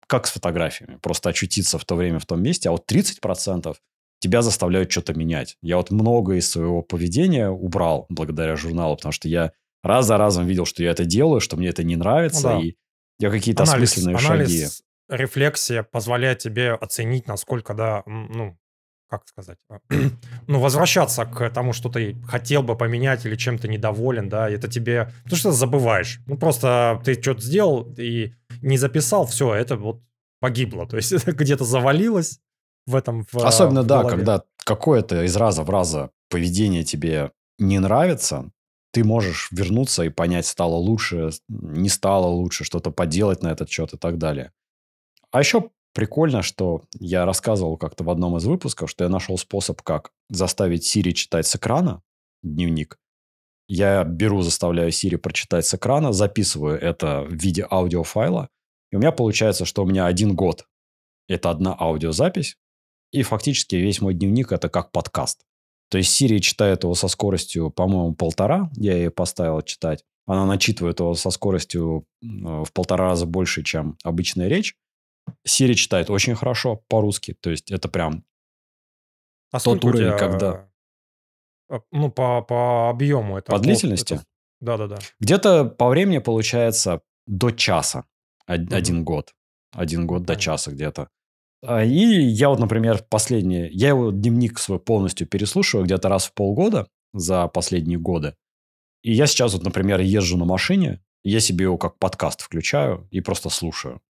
[0.06, 0.98] как с фотографиями.
[1.02, 2.68] Просто очутиться в то время в том месте.
[2.68, 3.76] А вот 30%
[4.20, 5.58] тебя заставляют что-то менять.
[5.62, 10.46] Я вот много из своего поведения убрал благодаря журналу, потому что я раз за разом
[10.46, 12.66] видел, что я это делаю, что мне это не нравится, ну, да.
[12.66, 12.76] и
[13.20, 15.22] я какие-то анализ, осмысленные анализ, шаги.
[15.22, 18.58] рефлексия позволяет тебе оценить, насколько, да, ну,
[19.10, 19.80] как сказать, а,
[20.48, 25.12] ну, возвращаться к тому, что ты хотел бы поменять или чем-то недоволен, да, это тебе,
[25.30, 26.22] ну, что забываешь.
[26.28, 30.02] Ну, просто ты что-то сделал и не записал, все, это вот
[30.40, 30.88] погибло.
[30.88, 32.40] То есть это где-то завалилось
[32.86, 37.80] в этом в, Особенно, в да, когда какое-то из раза в раза поведение тебе не
[37.80, 38.52] нравится,
[38.92, 43.94] ты можешь вернуться и понять, стало лучше, не стало лучше, что-то поделать на этот счет
[43.94, 44.52] и так далее.
[45.32, 49.82] А еще Прикольно, что я рассказывал как-то в одном из выпусков, что я нашел способ,
[49.82, 52.02] как заставить Siri читать с экрана
[52.44, 53.00] дневник.
[53.68, 58.50] Я беру, заставляю Siri прочитать с экрана, записываю это в виде аудиофайла,
[58.92, 60.68] и у меня получается, что у меня один год–
[61.28, 62.58] это одна аудиозапись,
[63.12, 65.46] и фактически весь мой дневник– это как подкаст.
[65.90, 70.06] То есть Siri читает его со скоростью, по-моему, полтора, я ей поставил читать.
[70.26, 74.76] Она начитывает его со скоростью в полтора раза больше, чем обычная речь.
[75.48, 77.36] Siri читает очень хорошо по-русски.
[77.42, 78.24] То есть это прям
[79.52, 80.70] а тот уровень, когда...
[81.70, 83.52] А, ну, по, по объему это...
[83.52, 84.22] По длительности?
[84.60, 85.00] Да-да-да.
[85.20, 88.06] Где-то по времени получается до часа.
[88.46, 89.06] Один угу.
[89.06, 89.34] год.
[89.72, 91.10] Один год до часа где-то.
[91.62, 93.70] А, и я вот, например, последнее...
[93.72, 98.36] Я его дневник свой полностью переслушиваю где-то раз в полгода за последние годы.
[99.04, 103.22] И я сейчас вот, например, езжу на машине, я себе его как подкаст включаю и
[103.22, 104.02] просто слушаю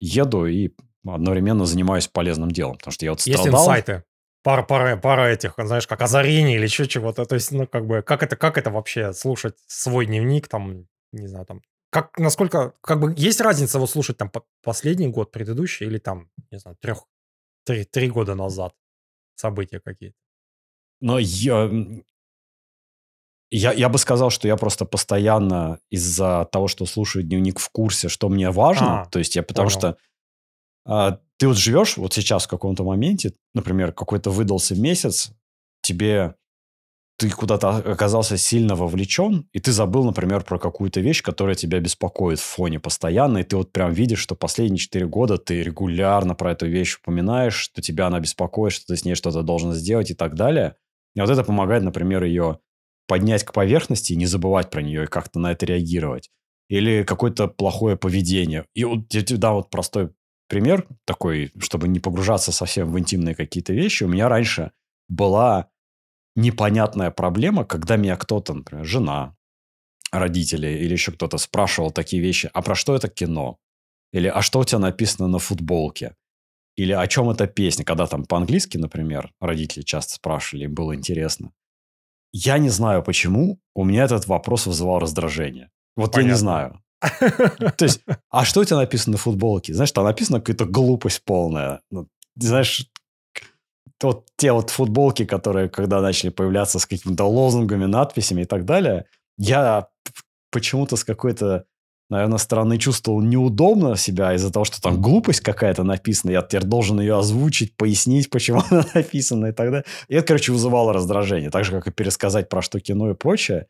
[0.00, 0.70] еду и
[1.06, 2.76] одновременно занимаюсь полезным делом.
[2.76, 3.44] Потому что я вот страдал...
[3.44, 4.04] Есть инсайты.
[4.42, 7.24] Пара, пара, пара этих, знаешь, как озарение или еще чего-то.
[7.24, 11.26] То есть, ну, как бы, как это, как это вообще слушать свой дневник, там, не
[11.26, 11.62] знаю, там,
[11.94, 14.32] как, насколько, как бы, есть разница вот слушать там
[14.64, 17.04] последний год, предыдущий, или там, не знаю, трех,
[17.64, 18.74] три, три года назад
[19.36, 20.16] события какие-то?
[21.00, 21.70] Но я,
[23.52, 28.08] я, я бы сказал, что я просто постоянно из-за того, что слушаю дневник в курсе,
[28.08, 29.02] что мне важно.
[29.02, 29.78] А, то есть я потому понял.
[29.78, 29.96] что
[30.86, 35.30] а, ты вот живешь вот сейчас в каком-то моменте, например, какой-то выдался месяц,
[35.80, 36.34] тебе
[37.24, 42.38] ты куда-то оказался сильно вовлечен, и ты забыл, например, про какую-то вещь, которая тебя беспокоит
[42.38, 46.52] в фоне постоянно, и ты вот прям видишь, что последние четыре года ты регулярно про
[46.52, 50.14] эту вещь упоминаешь, что тебя она беспокоит, что ты с ней что-то должен сделать и
[50.14, 50.76] так далее.
[51.14, 52.58] И вот это помогает, например, ее
[53.08, 56.30] поднять к поверхности и не забывать про нее и как-то на это реагировать.
[56.68, 58.66] Или какое-то плохое поведение.
[58.74, 60.10] И вот, да, вот простой
[60.46, 64.04] пример такой, чтобы не погружаться совсем в интимные какие-то вещи.
[64.04, 64.72] У меня раньше
[65.08, 65.70] была
[66.36, 69.36] непонятная проблема, когда меня кто-то, например, жена,
[70.12, 73.58] родители или еще кто-то спрашивал такие вещи, а про что это кино?
[74.12, 76.14] Или а что у тебя написано на футболке?
[76.76, 77.84] Или о чем эта песня?
[77.84, 81.52] Когда там по-английски, например, родители часто спрашивали, им было интересно.
[82.32, 85.70] Я не знаю почему, у меня этот вопрос вызывал раздражение.
[85.96, 86.28] Вот Понятно.
[86.28, 86.80] я не знаю.
[87.76, 89.74] То есть, а что у тебя написано на футболке?
[89.74, 91.80] Знаешь, там написано какая-то глупость полная.
[91.90, 92.86] Ну, знаешь,
[94.04, 99.06] вот те вот футболки, которые когда начали появляться с какими-то лозунгами, надписями и так далее,
[99.38, 99.88] я
[100.50, 101.64] почему-то с какой-то,
[102.10, 107.00] наверное, стороны чувствовал неудобно себя из-за того, что там глупость какая-то написана, я теперь должен
[107.00, 109.84] ее озвучить, пояснить, почему она написана и так далее.
[110.08, 111.50] И это, короче, вызывало раздражение.
[111.50, 113.66] Так же, как и пересказать про что кино и прочее.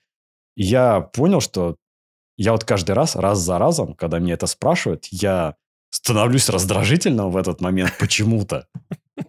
[0.56, 1.76] И я понял, что
[2.36, 5.54] я вот каждый раз, раз за разом, когда мне это спрашивают, я
[5.90, 8.66] становлюсь раздражительным в этот момент почему-то.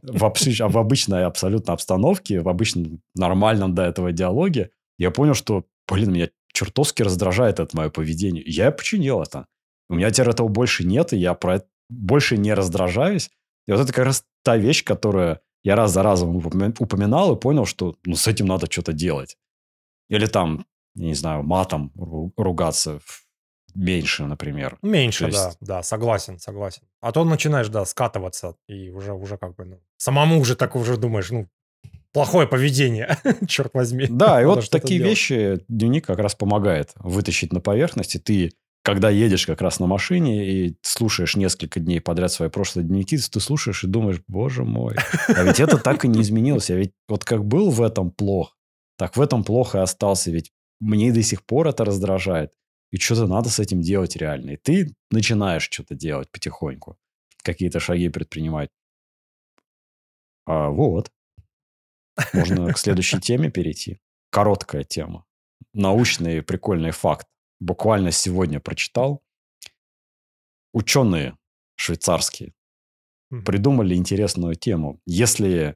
[0.02, 6.12] В, в обычной абсолютно обстановке, в обычном нормальном до этого диалоге, я понял, что, блин,
[6.12, 8.44] меня чертовски раздражает это мое поведение.
[8.46, 9.48] Я починил это.
[9.90, 13.30] У меня теперь этого больше нет, и я про это больше не раздражаюсь.
[13.68, 17.66] И вот это как раз та вещь, которая я раз за разом упоминал и понял,
[17.66, 19.38] что ну, с этим надо что-то делать.
[20.10, 21.92] Или там не знаю, матом
[22.38, 23.00] ругаться
[23.76, 24.78] меньше, например.
[24.82, 25.38] Меньше, есть...
[25.38, 26.84] да, да, согласен, согласен.
[27.02, 30.98] А то начинаешь, да, скатываться, и уже, уже как бы, ну, самому уже так уже
[30.98, 31.48] думаешь, ну,
[32.14, 34.08] плохое поведение, черт возьми.
[34.10, 35.12] Да, и вот такие делать.
[35.12, 38.52] вещи дневник как раз помогает вытащить на поверхность, и ты
[38.86, 43.40] когда едешь как раз на машине и слушаешь несколько дней подряд свои прошлые дневники, ты
[43.40, 44.96] слушаешь и думаешь, боже мой,
[45.28, 46.70] а ведь это так и не изменилось.
[46.70, 48.56] А ведь вот как был в этом плох,
[48.96, 50.30] так в этом плохо и остался.
[50.30, 52.52] Ведь мне до сих пор это раздражает.
[52.92, 54.52] И что-то надо с этим делать реально.
[54.52, 56.98] И ты начинаешь что-то делать потихоньку.
[57.44, 58.70] Какие-то шаги предпринимать.
[60.46, 61.12] А, вот.
[62.34, 64.00] Можно к следующей теме перейти.
[64.30, 65.26] Короткая тема.
[65.74, 67.28] Научный прикольный факт.
[67.60, 69.24] Буквально сегодня прочитал.
[70.74, 71.38] Ученые
[71.76, 72.54] швейцарские
[73.46, 75.02] придумали интересную тему.
[75.06, 75.76] Если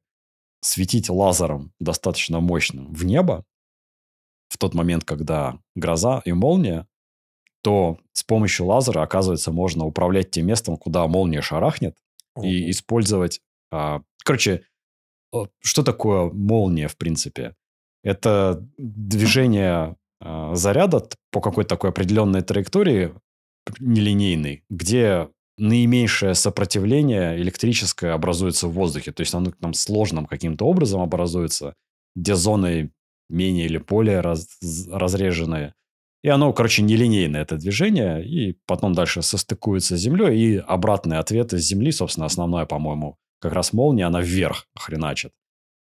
[0.62, 3.46] светить лазером достаточно мощным в небо,
[4.50, 6.88] в тот момент, когда гроза и молния,
[7.62, 11.98] то с помощью лазера, оказывается, можно управлять тем местом, куда молния шарахнет,
[12.36, 12.46] Ого.
[12.46, 13.42] и использовать...
[13.72, 14.64] А, короче,
[15.62, 17.56] что такое молния, в принципе?
[18.04, 23.14] Это движение а, заряда по какой-то такой определенной траектории,
[23.80, 29.12] нелинейной, где наименьшее сопротивление электрическое образуется в воздухе.
[29.12, 31.76] То есть оно там сложным каким-то образом образуется,
[32.16, 32.92] где зоны
[33.30, 34.48] менее или более раз,
[34.90, 35.76] разреженные.
[36.22, 41.54] И оно, короче, нелинейное это движение, и потом дальше состыкуется с землей, и обратный ответ
[41.54, 45.32] из земли, собственно, основное, по-моему, как раз молния, она вверх хреначит,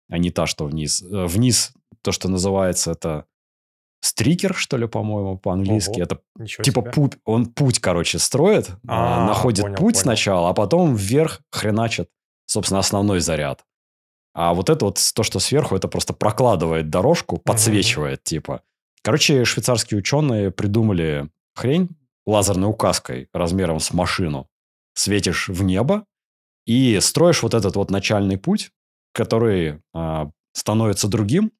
[0.10, 1.02] а не та, что вниз.
[1.04, 3.26] Э, вниз, то, что называется, это
[4.02, 6.02] стрикер, что ли, по-моему, по-английски.
[6.02, 6.20] Ого, это
[6.64, 10.04] типа путь, он путь, короче, строит, а, находит понял, путь понял.
[10.04, 12.10] сначала, а потом вверх хреначит,
[12.46, 13.66] собственно, основной заряд.
[14.34, 18.30] А вот это вот то, что сверху, это просто прокладывает дорожку, подсвечивает, uh-huh.
[18.30, 18.62] типа.
[19.02, 21.90] Короче, швейцарские ученые придумали хрень
[22.26, 24.50] лазерной указкой размером с машину.
[24.94, 26.06] Светишь в небо
[26.66, 28.72] и строишь вот этот вот начальный путь,
[29.14, 31.52] который а, становится другим.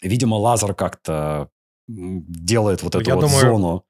[0.00, 1.50] Видимо, лазер как-то
[1.88, 3.84] делает вот ну, эту Я вот думаю, зону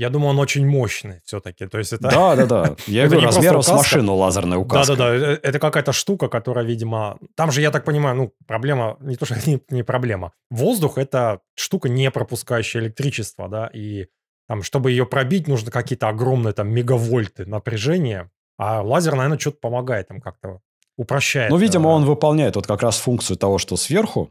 [0.00, 1.66] я думаю, он очень мощный все-таки.
[1.66, 2.08] То есть это...
[2.08, 2.76] Да, да, да.
[2.86, 4.96] Я говорю, размером с машину лазерная указка.
[4.96, 5.38] Да, да, да.
[5.42, 7.18] Это какая-то штука, которая, видимо...
[7.36, 8.96] Там же, я так понимаю, ну, проблема...
[9.00, 10.32] Не то, что не, не проблема.
[10.50, 14.06] Воздух— это штука, не пропускающая электричество, да, и
[14.48, 20.08] там, чтобы ее пробить, нужно какие-то огромные там мегавольты напряжения, а лазер, наверное, что-то помогает
[20.08, 20.60] там как-то
[20.96, 21.50] упрощает.
[21.50, 24.30] Ну, видимо, э, он выполняет вот как раз функцию того, что сверху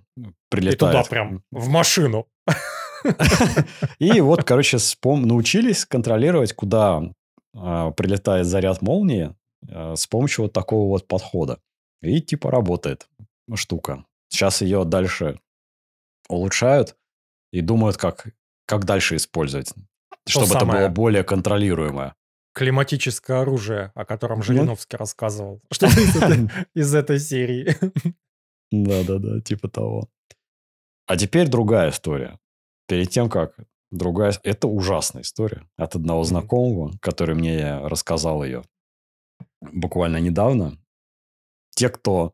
[0.49, 0.73] прилетает.
[0.73, 2.27] И туда прям, в машину.
[3.99, 7.03] И вот, короче, научились контролировать, куда
[7.55, 9.35] а, прилетает заряд молнии
[9.67, 11.59] а, с помощью вот такого вот подхода.
[12.01, 13.07] И типа работает
[13.55, 14.05] штука.
[14.29, 15.39] Сейчас ее дальше
[16.29, 16.95] улучшают
[17.51, 18.27] и думают, как,
[18.65, 19.73] как дальше использовать,
[20.27, 22.15] чтобы это было более контролируемое.
[22.53, 25.61] Климатическое оружие, о котором Жириновский ну, рассказывал.
[25.71, 25.87] Что
[26.73, 27.75] из этой серии.
[28.71, 30.09] Да-да-да, типа того.
[31.07, 32.39] А теперь другая история
[32.89, 33.55] перед тем, как
[33.91, 34.33] другая...
[34.43, 38.63] Это ужасная история от одного знакомого, который мне рассказал ее
[39.61, 40.77] буквально недавно.
[41.75, 42.33] Те, кто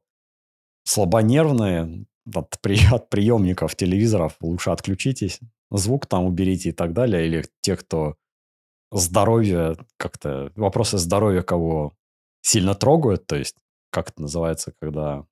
[0.85, 5.39] слабонервные, от, при, от приемников телевизоров лучше отключитесь,
[5.69, 7.27] звук там уберите и так далее.
[7.27, 8.15] Или те, кто
[8.91, 11.93] здоровье как-то, вопросы здоровья кого
[12.41, 13.57] сильно трогают, то есть,
[13.91, 15.25] как это называется, когда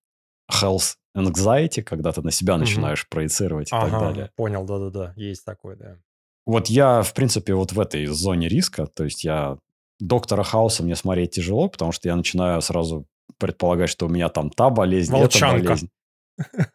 [0.54, 4.32] health anxiety, когда ты на себя начинаешь проецировать и так далее.
[4.36, 5.98] понял, да-да-да, есть такое, да.
[6.46, 9.58] Вот я, в принципе, вот в этой зоне риска, то есть я
[10.00, 13.06] доктора Хауса мне смотреть тяжело, потому что я начинаю сразу
[13.38, 15.58] предполагать, что у меня там та болезнь, Волчанка.
[15.58, 15.90] эта болезнь.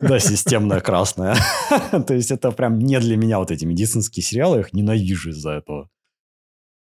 [0.00, 1.36] Да, системная красная.
[2.06, 5.50] То есть это прям не для меня вот эти медицинские сериалы, я их ненавижу из-за
[5.50, 5.90] этого.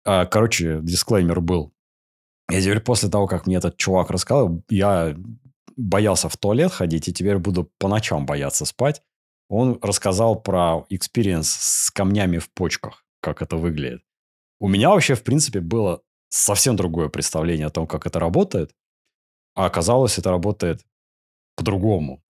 [0.04, 1.72] А, короче, дисклеймер был.
[2.50, 5.16] Я теперь после того, как мне этот чувак рассказал, я
[5.76, 9.02] боялся в туалет ходить, и теперь буду по ночам бояться спать.
[9.48, 14.02] Он рассказал про experience с камнями в почках, как это выглядит.
[14.58, 18.74] У меня вообще, в принципе, было совсем другое представление о том, как это работает.
[19.54, 20.84] А оказалось, это работает
[21.56, 22.22] по-другому.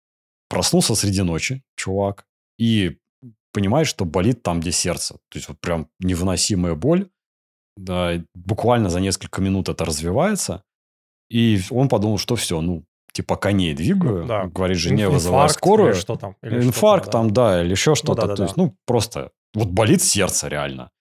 [0.49, 2.25] Проснулся среди ночи, чувак,
[2.59, 2.99] и
[3.51, 5.15] понимает, что болит там, где сердце.
[5.29, 7.09] То есть вот прям невыносимая боль.
[7.77, 10.63] Да, буквально за несколько минут это развивается.
[11.29, 14.45] И он подумал, что все, ну, типа коней двигаю, да.
[14.45, 15.93] говорит жене, вызываю скорую.
[15.93, 16.35] Или что там?
[16.43, 17.45] Или Инфаркт что там, да.
[17.45, 18.21] там, да, или еще ну что-то.
[18.21, 20.91] Ну, да, да, То есть, ну, просто вот болит сердце реально.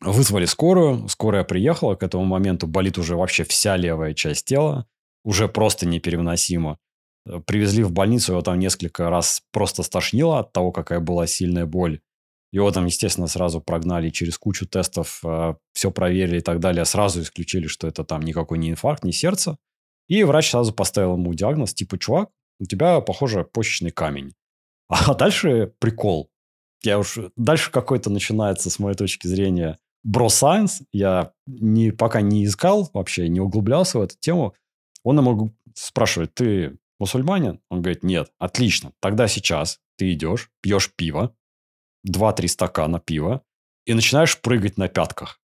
[0.00, 4.86] Вызвали скорую, скорая приехала, к этому моменту болит уже вообще вся левая часть тела,
[5.24, 6.78] уже просто непереносимо.
[7.24, 11.64] Э, привезли в больницу, его там несколько раз просто стошнило от того, какая была сильная
[11.64, 12.00] боль.
[12.52, 16.84] Его там, естественно, сразу прогнали через кучу тестов, э, все проверили и так далее.
[16.84, 19.56] Сразу исключили, что это там никакой не инфаркт, не сердце.
[20.08, 24.34] И врач сразу поставил ему диагноз, типа, чувак, у тебя, похоже, почечный камень.
[24.88, 26.30] А дальше прикол.
[26.82, 27.18] Я уж...
[27.36, 30.82] Дальше какой-то начинается, с моей точки зрения, бро-сайенс.
[30.92, 34.54] Я не, пока не искал вообще, не углублялся в эту тему.
[35.02, 37.60] Он ему спрашивает, ты мусульманин?
[37.70, 38.32] Он говорит, нет.
[38.38, 38.92] Отлично.
[39.00, 41.34] Тогда сейчас ты идешь, пьешь пиво,
[42.08, 43.42] 2-3 стакана пива,
[43.86, 45.40] и начинаешь прыгать на пятках.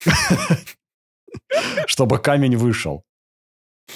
[1.86, 3.04] Чтобы камень вышел.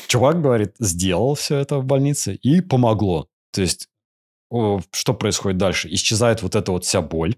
[0.06, 3.28] Чувак, говорит, сделал все это в больнице и помогло.
[3.52, 3.88] То есть,
[4.50, 5.88] что происходит дальше?
[5.92, 7.36] Исчезает вот эта вот вся боль.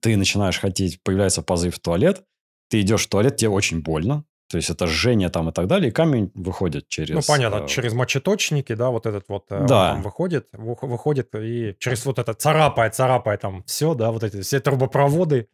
[0.00, 2.24] Ты начинаешь хотеть, появляется позыв в туалет.
[2.68, 4.24] Ты идешь в туалет, тебе очень больно.
[4.50, 7.14] То есть это жжение там и так далее, и камень выходит через...
[7.14, 7.68] Ну, понятно, э...
[7.68, 9.90] через мочеточники, да, вот этот вот э, да.
[9.90, 14.60] там выходит, выходит и через вот это царапает, царапает там все, да, вот эти все
[14.60, 15.48] трубопроводы,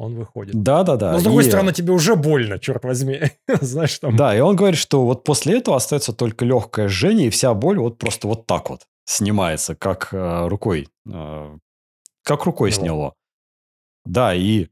[0.00, 0.62] он выходит.
[0.62, 1.12] Да, да, да.
[1.12, 1.48] Но с другой и...
[1.48, 3.20] стороны, тебе уже больно, черт возьми.
[3.60, 4.16] Знаешь, там.
[4.16, 7.78] Да, и он говорит, что вот после этого остается только легкое жжение, и вся боль
[7.78, 10.88] вот просто вот так вот снимается, как э, рукой.
[11.06, 11.56] Э,
[12.24, 12.80] как рукой Его.
[12.80, 13.14] сняло.
[14.06, 14.68] Да, и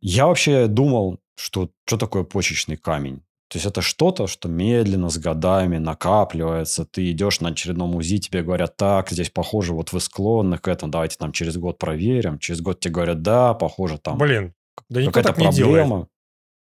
[0.00, 3.22] я вообще думал, что что такое почечный камень.
[3.48, 6.84] То есть это что-то, что медленно, с годами накапливается.
[6.84, 10.92] Ты идешь на очередном УЗИ, тебе говорят, так, здесь похоже, вот вы склонны к этому,
[10.92, 12.38] давайте там через год проверим.
[12.38, 14.18] Через год тебе говорят, да, похоже там.
[14.18, 14.52] Блин,
[14.88, 16.08] да никто так не делает.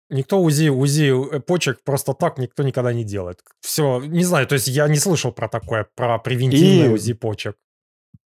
[0.10, 3.42] Никто УЗИ, УЗИ э, почек просто так никто никогда не делает.
[3.60, 6.94] Все, не знаю, то есть я не слышал про такое, про превентивное И...
[6.94, 7.58] УЗИ почек.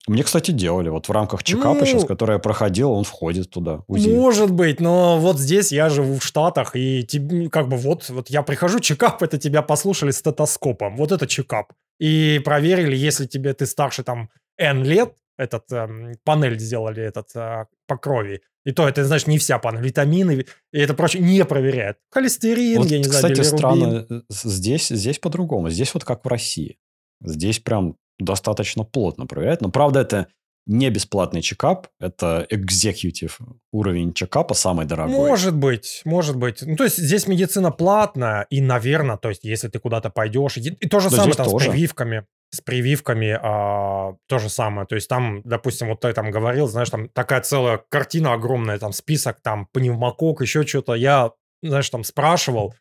[0.08, 0.90] Мне, кстати, делали.
[0.90, 3.82] Вот в рамках чекапа ну, сейчас, который я проходил, он входит туда.
[3.88, 4.10] УЗИ.
[4.10, 7.08] Может быть, но вот здесь я живу в Штатах, и
[7.52, 10.98] как бы вот, вот я прихожу, чекап, это тебя послушали стетоскопом.
[10.98, 11.72] Вот это чекап.
[12.00, 17.66] И проверили, если тебе ты старше там N лет, этот эм, панель сделали этот э,
[17.88, 18.42] по крови.
[18.66, 21.98] И то это, знаешь, не вся панель, витамины и это прочее не проверяют.
[22.12, 25.70] Холестерин, вот, я не кстати, знаю, странно, э, здесь, здесь по-другому.
[25.70, 26.78] Здесь вот как в России.
[27.24, 29.62] Здесь прям достаточно плотно проверяют.
[29.62, 30.28] Но, правда, это
[30.68, 33.34] не бесплатный чекап, это executive
[33.72, 35.16] уровень чекапа, самый дорогой.
[35.16, 36.62] Может быть, может быть.
[36.62, 40.62] Ну, то есть здесь медицина платная, и, наверное, то есть если ты куда-то пойдешь, и,
[40.62, 41.66] и то же да самое там тоже.
[41.66, 44.86] с прививками с прививками а, то же самое.
[44.86, 48.92] То есть там, допустим, вот ты там говорил, знаешь, там такая целая картина огромная, там
[48.92, 50.94] список, там пневмокок, еще что-то.
[50.94, 51.32] Я,
[51.64, 52.76] знаешь, там спрашивал,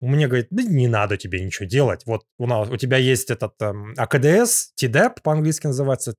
[0.00, 2.02] мне говорит, да не надо тебе ничего делать.
[2.06, 6.16] Вот у, нас, у тебя есть этот эм, АКДС, ТИДЭП по-английски называется.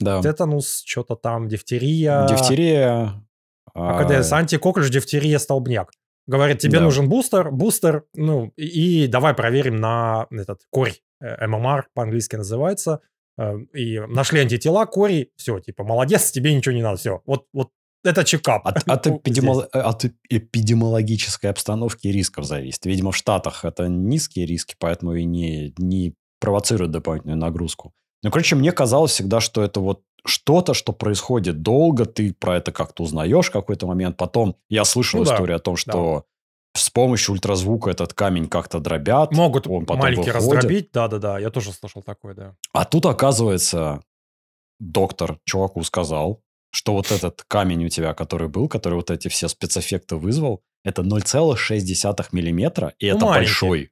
[0.00, 0.20] Да.
[0.20, 2.26] Тетанус, что-то там, дифтерия.
[2.26, 3.24] Дифтерия.
[3.74, 4.38] АКДС, а...
[4.38, 5.92] антикоклюш, дифтерия, столбняк.
[6.26, 6.84] Говорит, тебе да.
[6.84, 10.94] нужен бустер, бустер, ну, и, и давай проверим на этот корь.
[11.20, 13.00] Э, ММР по-английски называется,
[13.38, 17.22] э, и нашли антитела, кори, все, типа, молодец, тебе ничего не надо, все.
[17.26, 17.70] Вот, вот
[18.04, 18.66] это чекап.
[18.66, 19.64] От, от, эпидемол...
[19.72, 22.86] от эпидемиологической обстановки и рисков зависит.
[22.86, 27.92] Видимо, в Штатах это низкие риски, поэтому и не, не провоцируют дополнительную нагрузку.
[28.22, 32.72] Ну, короче, мне казалось всегда, что это вот что-то, что происходит долго, ты про это
[32.72, 34.16] как-то узнаешь в какой-то момент.
[34.16, 36.24] Потом я слышал ну, историю да, о том, что
[36.76, 39.32] с помощью ультразвука этот камень как-то дробят.
[39.32, 40.34] Могут он потом маленький выходит.
[40.36, 42.56] раздробить, да-да-да, я тоже слышал такое, да.
[42.72, 44.02] А тут, оказывается,
[44.78, 46.42] доктор чуваку сказал,
[46.72, 51.02] что вот этот камень у тебя, который был, который вот эти все спецэффекты вызвал, это
[51.02, 53.50] 0,6 миллиметра, и Ну, это маленький.
[53.50, 53.90] большой.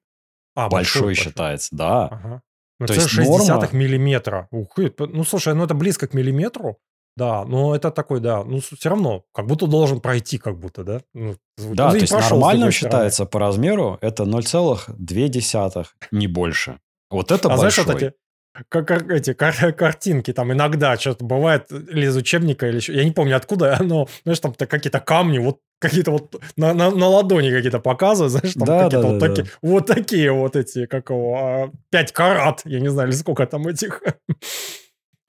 [0.54, 1.24] А, большой, большой.
[1.24, 2.06] считается, да.
[2.06, 2.42] Ага.
[2.80, 4.48] Ну, То это есть 0,6 норма- миллиметра.
[4.50, 6.78] Ух ну, слушай, ну это близко к миллиметру.
[7.16, 11.00] Да, но это такой, да, ну все равно, как будто должен пройти, как будто, да?
[11.14, 11.34] Ну.
[11.56, 16.78] Да, Ну, то есть нормально считается по размеру, это 0,2, не больше.
[17.10, 17.92] Вот это А знаешь, большой.
[17.92, 18.14] вот эти,
[18.68, 23.04] как, как эти кар- картинки, там иногда что-то бывает или из учебника, или еще, я
[23.04, 27.50] не помню откуда, но, знаешь, там какие-то камни, вот какие-то вот на, на, на ладони
[27.50, 31.10] какие-то показывают, знаешь, там Да, какие-то да, вот, да, такие, вот такие вот эти, как
[31.10, 34.02] его, 5 карат, я не знаю, или сколько там этих.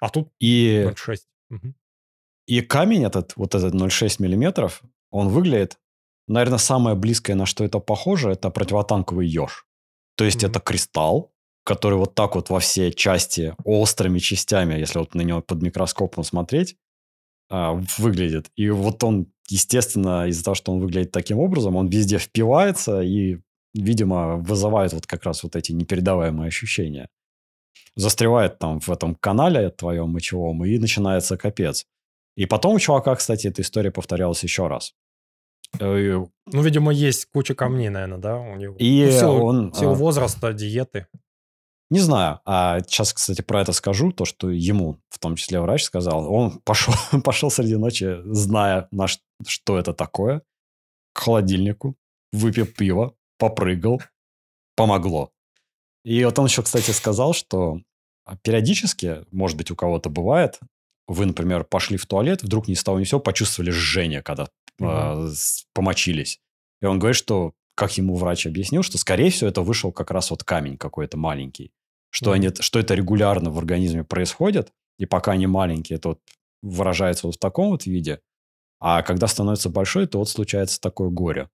[0.02, 1.18] А тут И 0,6.
[1.50, 1.76] Мгм.
[2.48, 4.82] И камень этот, вот этот 0,6 миллиметров,
[5.12, 5.78] он выглядит,
[6.28, 9.66] наверное, самое близкое, на что это похоже, это противотанковый еж.
[10.16, 10.52] То есть Мгм.
[10.52, 11.32] это кристалл,
[11.64, 16.24] который вот так вот во все части, острыми частями, если вот на него под микроскопом
[16.24, 16.76] смотреть,
[17.50, 18.50] а, выглядит.
[18.56, 23.40] И вот он, естественно, из-за того, что он выглядит таким образом, он везде впивается и,
[23.74, 27.10] видимо, вызывает вот как раз вот эти непередаваемые ощущения.
[27.96, 31.86] Застревает там в этом канале твоем мочевом, и начинается капец.
[32.36, 34.94] И потом у чувака, кстати, эта история повторялась еще раз.
[35.80, 38.76] Э, Ну, видимо, есть куча камней, наверное, да, у него.
[38.78, 41.08] И Ну, силу, он, силу а, возраста, диеты.
[41.90, 42.40] Не знаю.
[42.46, 46.32] А сейчас, кстати, про это скажу, то, что ему, в том числе врач, сказал.
[46.32, 46.94] Он пошел,
[47.24, 49.08] пошел среди ночи, зная, на
[49.46, 50.42] что это такое,
[51.14, 51.96] к холодильнику,
[52.32, 54.02] выпил пиво, попрыгал,
[54.76, 55.32] помогло.
[56.04, 57.82] И вот он еще, кстати, сказал, что
[58.26, 60.60] а, периодически, может быть, у кого-то бывает,
[61.08, 64.48] вы, например, пошли в туалет, вдруг ни с того ни с сего почувствовали жжение, когда
[64.78, 64.90] Мгм.
[65.28, 65.32] э,
[65.74, 66.40] помочились.
[66.82, 70.32] И он говорит, что, как ему врач объяснил, что, скорее всего, это вышел как раз
[70.32, 71.72] вот камень какой-то маленький.
[72.12, 72.36] Что, Мгм.
[72.36, 76.22] они, что это регулярно в организме происходит, и пока они маленькие, это вот
[76.62, 78.22] выражается вот в таком вот виде,
[78.80, 81.50] а когда становится большой, то вот случается такое горе.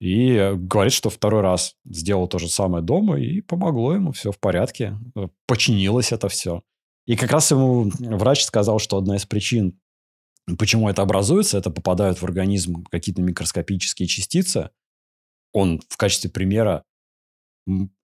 [0.00, 4.32] И э, говорит, что второй раз сделал то же самое дома, и помогло ему, все
[4.32, 4.98] в порядке.
[5.16, 6.62] Э, Починилось это все.
[7.06, 9.78] И как раз ему врач сказал, что одна из причин,
[10.58, 14.70] почему это образуется, это попадают в организм какие-то микроскопические частицы.
[15.52, 16.84] Он в качестве примера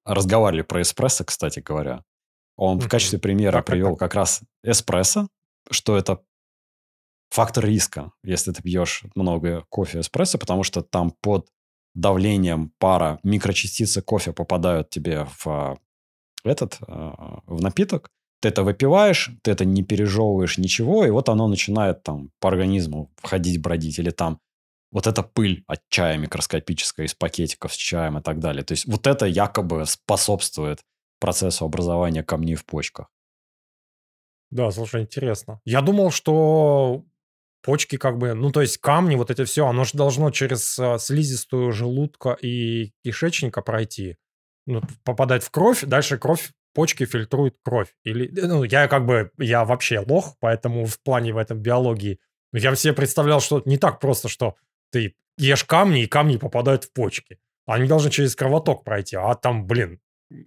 [0.05, 2.05] разговаривали про эспрессо, кстати говоря.
[2.57, 3.99] Он в качестве примера Так, так, привел так.
[4.01, 5.29] как раз эспрессо,
[5.71, 6.23] что это
[7.31, 11.49] фактор риска, если ты пьешь много кофе эспрессо, потому что там под
[11.95, 15.78] давлением пара микрочастицы кофе попадают тебе в а,
[16.45, 18.11] этот, а, в напиток,
[18.41, 23.11] ты это выпиваешь, ты это не пережевываешь ничего, и вот оно начинает там по организму
[23.16, 24.41] входить, бродить, или там
[24.93, 28.64] вот эта пыль от чая микроскопическая из пакетиков с чаем и так далее.
[28.64, 30.81] То есть вот это якобы способствует
[31.20, 33.09] процессу образования камней в почках.
[34.51, 35.61] Да, слушай, интересно.
[35.64, 37.05] Я думал, что
[37.63, 40.99] почки как бы, ну то есть камни, вот это все, оно же должно через а,
[40.99, 44.17] слизистую желудка и кишечника пройти,
[44.67, 47.95] ну, попадать в кровь, дальше кровь, почки фильтруют кровь.
[48.05, 52.19] Или, э, ну, я как бы, я вообще лох, поэтому в плане в этом биологии,
[52.53, 54.57] я себе представлял, что не так просто, что
[54.91, 57.39] ты ешь камни, и камни попадают в почки.
[57.67, 60.01] Они должны через кровоток пройти, а там, блин,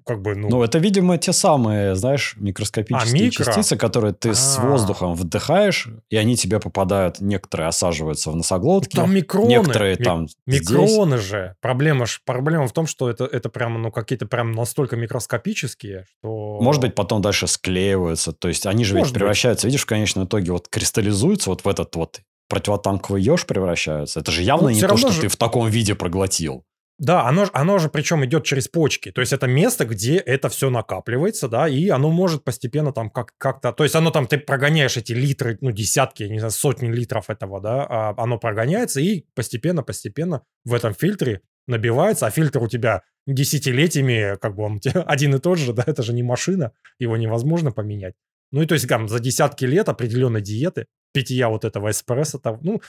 [0.06, 0.50] как бы, ну...
[0.50, 3.44] Ну, это, видимо, те самые, знаешь, микроскопические А, микро?
[3.46, 4.66] частицы, которые ты с А.
[4.66, 9.48] воздухом вдыхаешь, и они тебе попадают, некоторые осаживаются в носоглотке, там микроны.
[9.50, 10.70] некоторые ми- там здесь.
[10.70, 11.56] Микроны же.
[11.62, 16.60] Проблема, ж, проблема в том, что это, это прямо, ну, какие-то прям настолько микроскопические, что...
[16.62, 18.32] Может быть, потом дальше склеиваются.
[18.34, 19.20] То есть они же ведь Может быть.
[19.20, 24.20] превращаются, видишь, в конечном итоге вот кристаллизуются вот в этот вот противотанковый еж превращаются.
[24.20, 26.64] Это же явно Ну, не то, что же- ты в таком виде проглотил.
[27.00, 29.12] Да, оно, оно же причем идет через почки.
[29.12, 33.34] То есть это место, где это все накапливается, да, и оно может постепенно там как-
[33.38, 33.74] как-то...
[33.74, 37.60] То есть оно там, ты прогоняешь эти литры, ну, десятки, не знаю, сотни литров этого,
[37.60, 44.38] да, а оно прогоняется и постепенно-постепенно в этом фильтре набивается, а фильтр у тебя десятилетиями,
[44.38, 48.14] как бы он один и тот же, да, это же не машина, его невозможно поменять.
[48.52, 52.60] Ну и то есть там за десятки лет определенной диеты, питья вот этого эспрессо, там,
[52.62, 52.82] ну,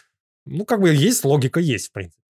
[0.45, 2.24] ну как бы есть логика, есть, в принципе.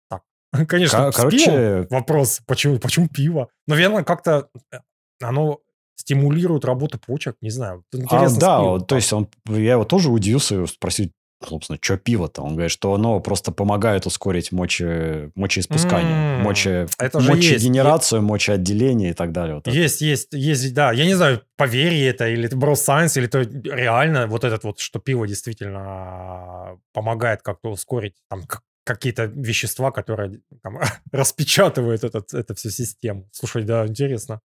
[0.68, 3.49] Конечно, Ко- с пивом Короче, вопрос, почему, почему пиво?
[3.68, 4.78] Наверное, как-то э,
[5.22, 5.60] оно
[5.95, 7.84] стимулирует работу почек, не знаю.
[8.10, 11.12] А, да, вот, то есть он, я его тоже удивился, спросил,
[11.47, 12.41] собственно, что пиво-то?
[12.41, 17.51] Он говорит, что оно просто помогает ускорить моче, мочеиспускание, М, моче, это же есть.
[17.51, 19.56] мочегенерацию, мочеотделение и так далее.
[19.56, 19.76] Вот это.
[19.76, 20.91] Есть, есть, есть, да.
[20.91, 24.80] Я не знаю, поверье это, или это брос сайенс, или это реально вот этот вот,
[24.80, 28.43] что пиво действительно помогает как-то ускорить там
[28.84, 30.80] какие-то вещества, которые там,
[31.12, 33.30] распечатывают этот, эту всю систему.
[33.32, 34.42] Слушай, да, интересно.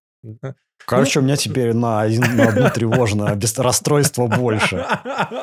[0.85, 4.85] Короче, у меня теперь на, один, на одно тревожное расстройство больше.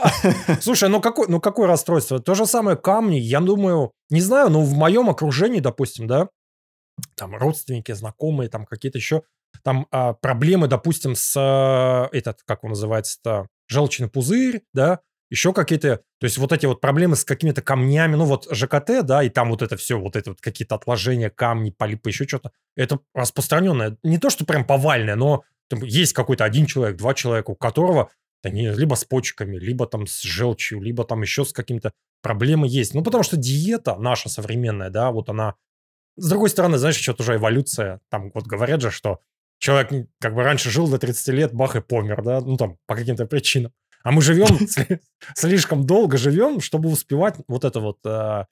[0.60, 2.18] Слушай, ну какое, ну какое расстройство?
[2.20, 6.28] То же самое камни, я думаю, не знаю, но в моем окружении, допустим, да,
[7.14, 9.22] там родственники, знакомые, там какие-то еще
[9.62, 15.96] там а, проблемы, допустим, с а, этот, как он называется-то, желчный пузырь, да, еще какие-то,
[16.18, 19.50] то есть вот эти вот проблемы с какими-то камнями, ну вот ЖКТ, да, и там
[19.50, 24.18] вот это все, вот это вот какие-то отложения, камни, полипы, еще что-то, это распространенное, не
[24.18, 28.10] то, что прям повальное, но там есть какой-то один человек, два человека, у которого
[28.44, 32.94] не, либо с почками, либо там с желчью, либо там еще с какими-то проблемы есть.
[32.94, 35.54] Ну, потому что диета наша современная, да, вот она...
[36.16, 38.00] С другой стороны, знаешь, еще тоже эволюция.
[38.08, 39.20] Там вот говорят же, что
[39.58, 42.94] человек как бы раньше жил до 30 лет, бах и помер, да, ну там по
[42.94, 43.72] каким-то причинам.
[44.06, 44.46] А мы живем,
[45.34, 48.44] слишком долго живем, чтобы успевать вот это вот э,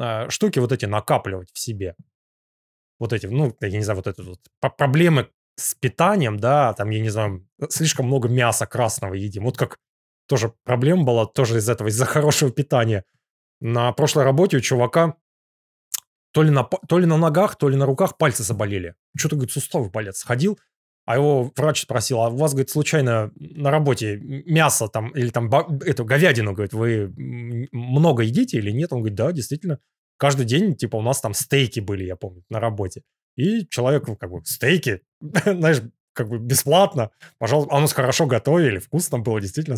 [0.00, 1.96] э, штуки вот эти накапливать в себе.
[2.98, 4.40] Вот эти, ну, я не знаю, вот это вот
[4.78, 9.44] проблемы с питанием, да, там, я не знаю, слишком много мяса красного едим.
[9.44, 9.76] Вот как
[10.28, 13.04] тоже проблема была тоже из этого, из-за хорошего питания.
[13.60, 15.16] На прошлой работе у чувака
[16.32, 18.94] то ли, на, то ли на ногах, то ли на руках пальцы заболели.
[19.14, 20.16] Что-то, говорит, суставы болят.
[20.16, 20.58] Сходил,
[21.04, 25.50] а его врач спросил, а у вас, говорит, случайно на работе мясо там, или там
[25.80, 27.12] эту говядину, говорит, вы
[27.72, 28.92] много едите или нет?
[28.92, 29.78] Он говорит, да, действительно.
[30.16, 33.02] Каждый день, типа, у нас там стейки были, я помню, на работе.
[33.36, 35.82] И человек, как бы, стейки, знаешь,
[36.12, 37.10] как бы бесплатно.
[37.38, 39.76] Пожалуйста, а нас хорошо готовили, вкусно было, действительно.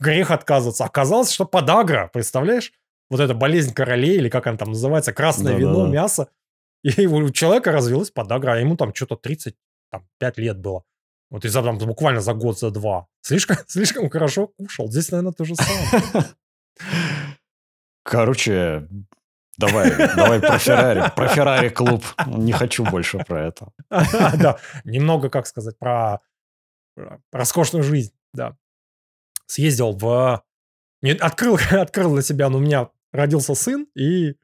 [0.00, 0.84] Грех отказываться.
[0.84, 2.72] Оказалось, что подагра, представляешь?
[3.10, 5.90] Вот эта болезнь королей, или как она там называется, красное да, вино, да, да.
[5.92, 6.28] мясо.
[6.82, 9.54] И у человека развилась подагра, а ему там что-то 30
[9.94, 10.82] там, 5 лет было.
[11.30, 13.06] Вот и за, там, буквально за год, за два.
[13.20, 14.90] Слишком, слишком хорошо кушал.
[14.90, 16.24] Здесь, наверное, то же самое.
[18.02, 18.88] Короче,
[19.56, 21.12] давай, давай про Феррари.
[21.14, 22.04] Про Феррари клуб.
[22.26, 23.68] Не хочу больше про это.
[24.38, 26.20] Да, немного, как сказать, про
[27.32, 28.56] роскошную жизнь, да.
[29.46, 30.44] Съездил в...
[31.20, 34.36] Открыл, открыл для себя, но у меня родился сын, и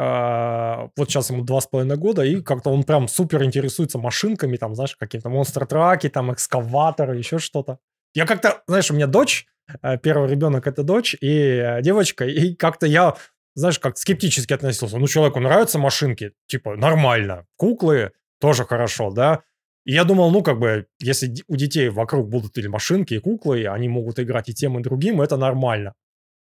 [0.00, 4.74] вот сейчас ему два с половиной года, и как-то он прям супер интересуется машинками, там,
[4.76, 7.78] знаешь, какие-то монстр-траки, там, экскаваторы, еще что-то.
[8.14, 9.46] Я как-то, знаешь, у меня дочь,
[9.82, 13.16] э, первый ребенок это дочь и э, девочка, и как-то я,
[13.54, 14.98] знаешь, как скептически относился.
[14.98, 17.46] Ну, человеку нравятся машинки, типа, нормально.
[17.56, 19.42] Куклы тоже хорошо, да.
[19.84, 23.62] И я думал, ну, как бы, если у детей вокруг будут или машинки, и куклы,
[23.62, 25.94] и они могут играть и тем, и другим, это нормально.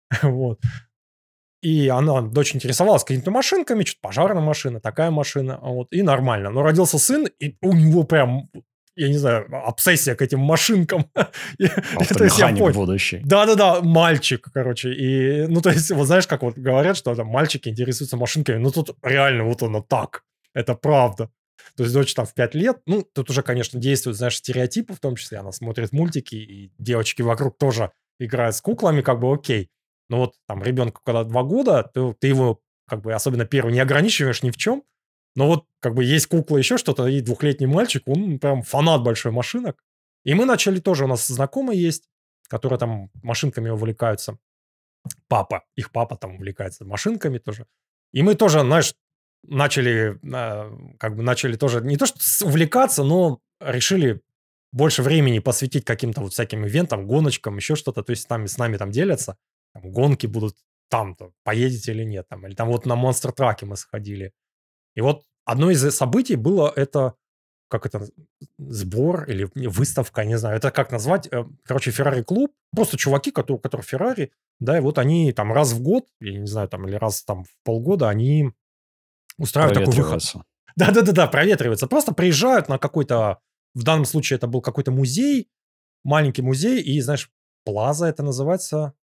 [0.21, 0.59] Вот.
[1.61, 6.49] И она, дочь интересовалась какими-то машинками, что-то пожарная машина, такая машина, вот, и нормально.
[6.49, 8.49] Но родился сын, и у него прям
[8.95, 11.09] я не знаю, обсессия к этим машинкам.
[11.95, 13.21] Автомеханик будущий.
[13.23, 14.93] Да-да-да, мальчик, короче.
[14.93, 18.57] И, ну, то есть, вот знаешь, как вот говорят, что там мальчики интересуются машинками.
[18.57, 20.23] Ну, тут реально вот оно так.
[20.53, 21.29] Это правда.
[21.77, 24.99] То есть дочь там в 5 лет, ну, тут уже, конечно, действуют, знаешь, стереотипы, в
[24.99, 29.69] том числе она смотрит мультики, и девочки вокруг тоже играют с куклами, как бы окей.
[30.11, 33.79] Но вот там ребенку, когда два года, ты, ты его как бы особенно первый не
[33.79, 34.83] ограничиваешь ни в чем.
[35.35, 39.31] Но вот как бы есть кукла, еще что-то, и двухлетний мальчик, он прям фанат большой
[39.31, 39.81] машинок.
[40.25, 42.09] И мы начали тоже, у нас знакомый есть,
[42.49, 44.37] которые там машинками увлекаются.
[45.29, 47.65] Папа, их папа там увлекается машинками тоже.
[48.11, 48.93] И мы тоже, знаешь,
[49.43, 54.19] начали, а, как бы начали тоже, не то что увлекаться, но решили
[54.73, 58.03] больше времени посвятить каким-то вот всяким ивентам, гоночкам, еще что-то.
[58.03, 59.37] То есть там с нами там делятся
[59.73, 60.55] там, гонки будут
[60.89, 64.33] там-то, поедете или нет, там, или там вот на монстр траке мы сходили.
[64.95, 67.15] И вот одно из событий было это,
[67.69, 68.07] как это,
[68.57, 73.57] сбор или выставка, не знаю, это как назвать, э, короче, Феррари клуб, просто чуваки, которые,
[73.57, 76.87] у которых Феррари, да, и вот они там раз в год, я не знаю, там,
[76.87, 78.51] или раз там в полгода, они
[79.37, 80.21] устраивают такой выход.
[80.75, 81.87] Да-да-да, проветриваются.
[81.87, 83.39] Просто приезжают на какой-то,
[83.73, 85.49] в данном случае это был какой-то музей,
[86.03, 87.29] маленький музей, и, знаешь,
[87.63, 88.95] Плаза это называется,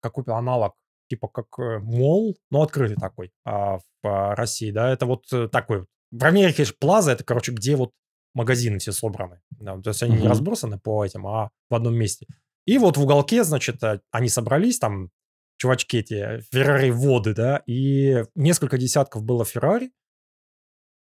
[0.00, 0.74] какой-то аналог,
[1.08, 5.48] типа как э, мол, но открытый такой а, в а, России, да, это вот э,
[5.48, 5.86] такой.
[6.10, 7.92] В Америке же плаза, это, короче, где вот
[8.34, 9.40] магазины все собраны.
[9.50, 10.20] Да, то есть они mm-hmm.
[10.20, 12.26] не разбросаны по этим, а в одном месте.
[12.66, 15.10] И вот в уголке, значит, э, они собрались, там
[15.58, 19.90] чувачки эти, Феррари воды, да, и несколько десятков было Феррари.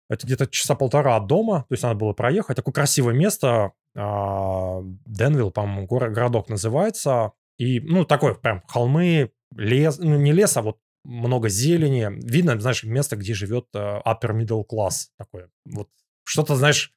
[0.09, 2.55] Это где-то часа полтора от дома, то есть надо было проехать.
[2.55, 7.33] Такое красивое место, Денвилл, по-моему, город, городок называется.
[7.59, 12.09] И, ну, такой прям холмы, лес, ну, не лес, а вот много зелени.
[12.25, 15.09] Видно, знаешь, место, где живет uh, upper middle class.
[15.17, 15.89] Такое вот
[16.23, 16.93] что-то, знаешь...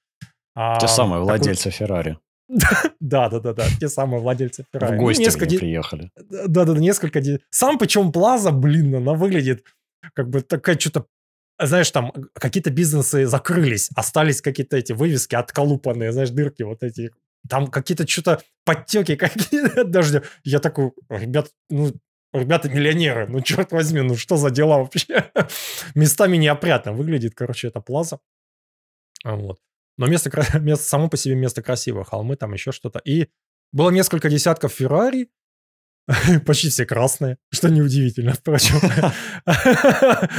[0.55, 2.19] А, Те самые владельцы Феррари.
[3.01, 4.93] Да, да, да, да, те самые владельцы Феррари.
[4.93, 5.57] В ну, гости несколько...
[5.57, 6.11] приехали.
[6.17, 7.21] Да, да, да, несколько...
[7.51, 9.65] Сам почему Плаза, блин, она выглядит
[10.15, 11.07] как бы такая что-то
[11.59, 17.11] знаешь, там какие-то бизнесы закрылись, остались какие-то эти вывески отколупанные, знаешь, дырки вот эти.
[17.49, 20.23] Там какие-то что-то подтеки какие-то дождя.
[20.45, 21.93] Я такой, ребят, ну,
[22.33, 25.31] ребята миллионеры, ну, черт возьми, ну, что за дела вообще?
[25.95, 28.21] Местами неопрятно выглядит, короче, это плаза.
[29.25, 29.61] Вот.
[29.99, 30.31] Но место,
[30.61, 32.99] место, само по себе место красивое, холмы, там еще что-то.
[33.01, 33.29] И
[33.73, 35.31] было несколько десятков Феррари,
[36.47, 38.77] Почти все красные, что неудивительно, впрочем.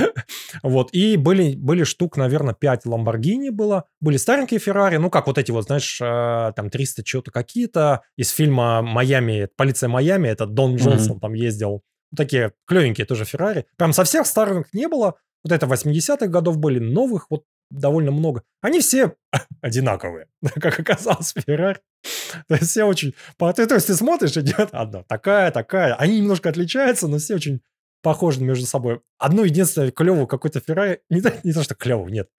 [0.61, 3.85] Вот, и были, были штук, наверное, 5 Ламборгини было.
[3.99, 8.01] Были старенькие Феррари, ну, как вот эти вот, знаешь, э, там 300 что-то какие-то.
[8.17, 11.83] Из фильма «Майами», «Полиция Майами», это Дон Джонсон там ездил.
[12.15, 13.65] Такие клевенькие тоже Феррари.
[13.77, 15.15] Прям со всех старых не было.
[15.43, 18.43] Вот это 80-х годов были, новых вот довольно много.
[18.61, 19.15] Они все
[19.61, 20.27] одинаковые,
[20.61, 21.79] как оказалось, Феррари.
[22.47, 23.13] То есть все очень...
[23.37, 25.95] То есть ты смотришь, идет одна такая, такая.
[25.95, 27.61] Они немножко отличаются, но все очень
[28.01, 29.01] похожи между собой.
[29.17, 31.01] Одно единственное клевое какой-то Феррари...
[31.09, 32.29] Не то, не то что клевый, нет.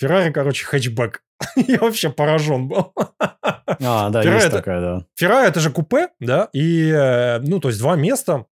[0.00, 1.22] Феррари, короче, хэтчбэк.
[1.56, 2.92] Я вообще поражен был.
[2.94, 5.06] А, да, Феррари есть это, такая, да.
[5.16, 8.46] Феррари это же купе, да, и, э, ну, то есть два места,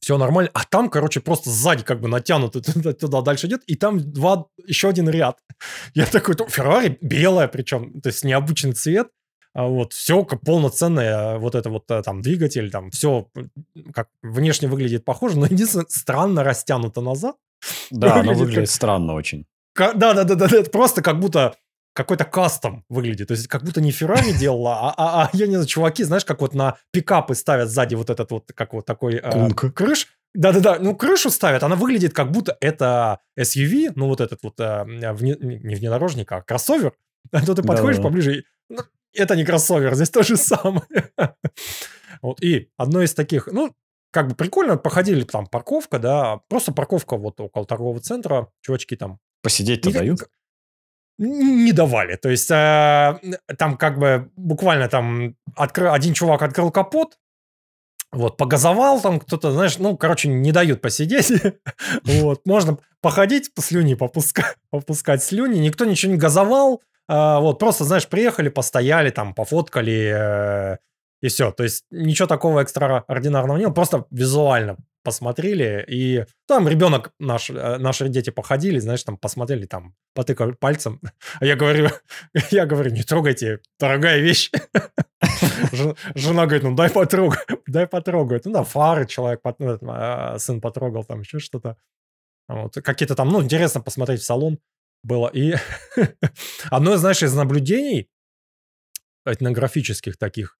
[0.00, 0.50] все нормально.
[0.54, 4.46] А там, короче, просто сзади как бы натянуто туда, туда дальше идет, и там два,
[4.66, 5.38] еще один ряд.
[5.94, 9.08] Я такой, Феррари белая причем, то есть необычный цвет.
[9.54, 13.28] А вот, все как полноценное, вот это вот э, там двигатель, там все
[13.92, 17.36] как внешне выглядит похоже, но единственное, странно растянуто назад.
[17.90, 18.70] Да, выглядит оно выглядит как...
[18.70, 19.46] странно очень.
[19.76, 21.56] Да, да, да, да, это просто как будто
[21.98, 23.28] какой-то кастом выглядит.
[23.28, 26.24] То есть как будто не Феррари делала, а, а, а, я не знаю, чуваки, знаешь,
[26.24, 30.06] как вот на пикапы ставят сзади вот этот вот, как вот такой э, крыш.
[30.34, 34.84] Да-да-да, ну крышу ставят, она выглядит как будто это SUV, ну вот этот вот, э,
[35.12, 36.92] вне, не внедорожник, а кроссовер.
[37.32, 38.78] А то ты подходишь да, поближе, ну,
[39.18, 40.86] это не кроссовер, здесь то же самое.
[42.22, 43.74] вот, и одно из таких, ну,
[44.10, 49.18] как бы прикольно, походили там парковка, да, просто парковка вот около торгового центра, чувачки там.
[49.42, 50.20] Посидеть-то дают?
[51.18, 52.16] не давали.
[52.16, 53.20] То есть э,
[53.58, 55.88] там как бы буквально там откры...
[55.88, 57.18] один чувак открыл капот,
[58.10, 61.30] вот, погазовал там кто-то, знаешь, ну, короче, не дают посидеть.
[62.04, 65.58] вот, можно походить, по слюни попускать, попускать слюни.
[65.58, 66.82] Никто ничего не газовал.
[67.08, 70.76] Э, вот, просто, знаешь, приехали, постояли, там, пофоткали, э,
[71.20, 71.50] и все.
[71.50, 77.78] То есть ничего такого экстраординарного не было, просто визуально посмотрели, и там ребенок, наш, э,
[77.78, 81.00] наши дети походили, знаешь, там посмотрели, там потыкали пальцем.
[81.40, 81.88] А я говорю,
[82.50, 84.50] я говорю, не трогайте, дорогая вещь.
[86.14, 88.40] Жена говорит, ну дай потрогай, дай потрогай.
[88.44, 91.76] Ну да, фары человек, ну, а, сын потрогал, там еще что-то.
[92.48, 94.58] Вот, какие-то там, ну, интересно посмотреть в салон
[95.02, 95.28] было.
[95.28, 95.54] И
[96.70, 98.08] одно, знаешь, из наблюдений
[99.26, 100.58] этнографических таких,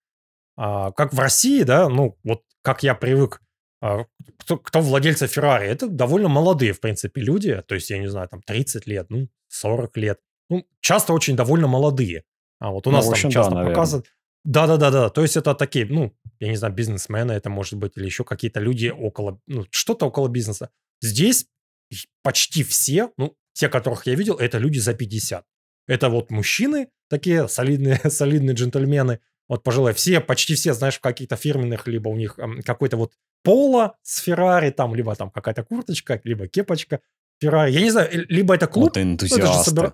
[0.56, 3.40] а, как в России, да, ну, вот как я привык
[3.80, 4.04] а,
[4.38, 5.68] кто, кто владельцы Феррари?
[5.68, 7.62] Это довольно молодые, в принципе, люди.
[7.66, 10.18] То есть, я не знаю, там 30 лет, ну, 40 лет.
[10.50, 12.24] Ну, часто очень довольно молодые.
[12.58, 14.06] А вот у ну, нас ну, общем, там часто да, показывают...
[14.44, 15.10] Да-да-да-да.
[15.10, 18.60] То есть это такие, ну, я не знаю, бизнесмены это может быть, или еще какие-то
[18.60, 20.70] люди около, ну, что-то около бизнеса.
[21.00, 21.46] Здесь
[22.22, 25.44] почти все, ну, те, которых я видел, это люди за 50.
[25.88, 31.36] Это вот мужчины, такие солидные, солидные джентльмены, вот пожилые, все, почти все, знаешь, в каких-то
[31.36, 36.46] фирменных, либо у них какой-то вот поло с Феррари, там, либо там какая-то курточка, либо
[36.46, 37.00] кепочка
[37.40, 37.72] Феррари.
[37.72, 38.90] Я не знаю, либо это клуб.
[38.90, 39.74] Вот энтузиасты.
[39.74, 39.92] Ну,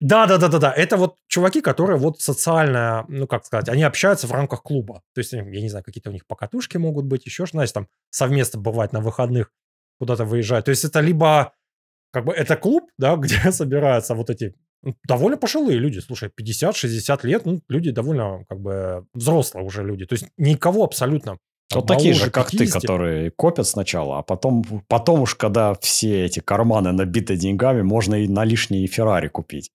[0.00, 0.72] да, да, да, да, да.
[0.72, 5.02] Это вот чуваки, которые вот социально, ну как сказать, они общаются в рамках клуба.
[5.12, 7.88] То есть, я не знаю, какие-то у них покатушки могут быть, еще что знаешь, там
[8.10, 9.50] совместно бывать на выходных
[9.98, 10.64] куда-то выезжать.
[10.64, 11.52] То есть это либо
[12.12, 17.26] как бы это клуб, да, где собираются вот эти ну, довольно пожилые люди, слушай, 50-60
[17.26, 20.06] лет, ну, люди довольно, как бы, взрослые уже люди.
[20.06, 21.38] То есть никого абсолютно
[21.74, 22.58] вот такие же, как 50.
[22.58, 28.14] ты, которые копят сначала, а потом, потом уж, когда все эти карманы набиты деньгами, можно
[28.14, 29.70] и на лишние Феррари купить.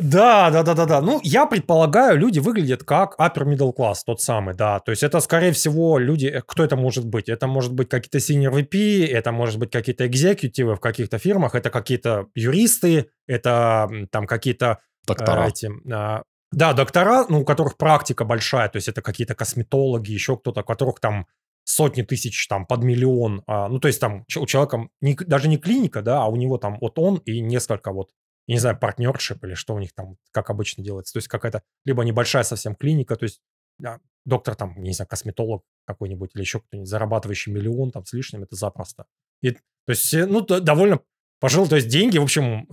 [0.00, 1.00] Да, да, да, да, да.
[1.00, 4.80] Ну, я предполагаю, люди выглядят как upper middle class, тот самый, да.
[4.80, 6.26] То есть это, скорее всего, люди...
[6.26, 7.28] Э, кто это может быть?
[7.28, 11.70] Это может быть какие-то senior VP, это может быть какие-то экзекутивы в каких-то фирмах, это
[11.70, 14.80] какие-то юристы, это там какие-то...
[15.06, 15.46] Доктора.
[15.46, 16.22] Э, эти, э,
[16.52, 20.64] да, доктора, ну, у которых практика большая, то есть это какие-то косметологи, еще кто-то, у
[20.64, 21.26] которых там
[21.64, 23.42] сотни тысяч, там, под миллион.
[23.46, 26.58] А, ну, то есть там у человека не, даже не клиника, да, а у него
[26.58, 28.10] там вот он и несколько вот,
[28.46, 31.14] я не знаю, партнершип или что у них там, как обычно делается.
[31.14, 33.40] То есть какая-то либо небольшая совсем клиника, то есть
[33.78, 38.42] да, доктор там, не знаю, косметолог какой-нибудь или еще кто-нибудь, зарабатывающий миллион там с лишним,
[38.42, 39.06] это запросто.
[39.42, 41.00] И, то есть, ну, довольно
[41.44, 42.66] Пожил, то есть деньги, в общем,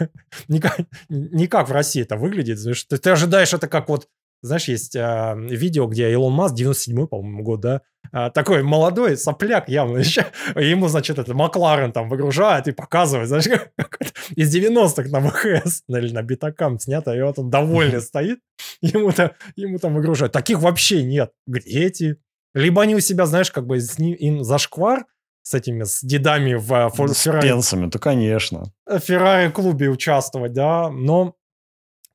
[0.48, 2.58] никак, никак в России это выглядит.
[2.58, 4.06] Знаешь, ты, ты ожидаешь это как вот
[4.42, 7.80] знаешь, есть э, видео, где Илон Маск, 97-й, по-моему, год, да,
[8.12, 13.46] э, такой молодой сопляк явно еще, ему, значит, это Макларен там выгружает и показывает, знаешь,
[14.36, 18.38] из 90-х на ВХС или на битакам снято, и вот он довольный стоит,
[18.80, 20.32] ему, -то, ему там выгружают.
[20.32, 21.32] Таких вообще нет.
[21.46, 22.16] Где эти?
[22.54, 25.04] Либо они у себя, знаешь, как бы с ним, им зашквар,
[25.42, 27.42] с этими, с дедами в э, Фор- С Феррари.
[27.48, 28.72] пенсами, то конечно.
[28.86, 31.34] В Феррари-клубе участвовать, да, но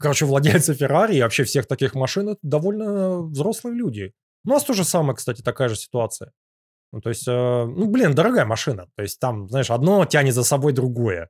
[0.03, 4.11] Короче, владельцы Феррари и вообще всех таких машин это довольно взрослые люди.
[4.45, 6.33] У нас тоже самое, кстати, такая же ситуация.
[6.91, 8.87] Ну, то есть, э, ну, блин, дорогая машина.
[8.97, 11.29] То есть там, знаешь, одно тянет за собой другое.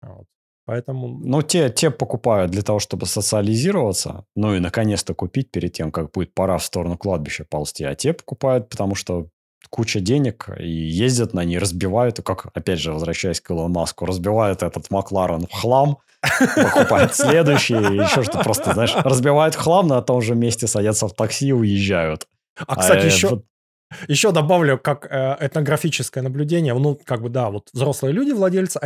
[0.00, 0.26] Вот.
[0.64, 1.08] Поэтому...
[1.08, 6.12] Ну, те, те покупают для того, чтобы социализироваться, ну и наконец-то купить перед тем, как
[6.12, 7.82] будет пора в сторону кладбища ползти.
[7.82, 9.28] А те покупают, потому что
[9.68, 14.06] куча денег и ездят на ней, разбивают, и как, опять же, возвращаясь к Илону Маску,
[14.06, 15.98] разбивают этот Макларен в хлам,
[16.56, 21.48] покупают следующий, еще что просто, знаешь, разбивают хлам, на том же месте садятся в такси
[21.48, 22.26] и уезжают.
[22.66, 23.44] А, кстати, а, еще, вот...
[24.08, 28.80] еще добавлю, как э, этнографическое наблюдение, ну, как бы, да, вот взрослые люди, владельцы,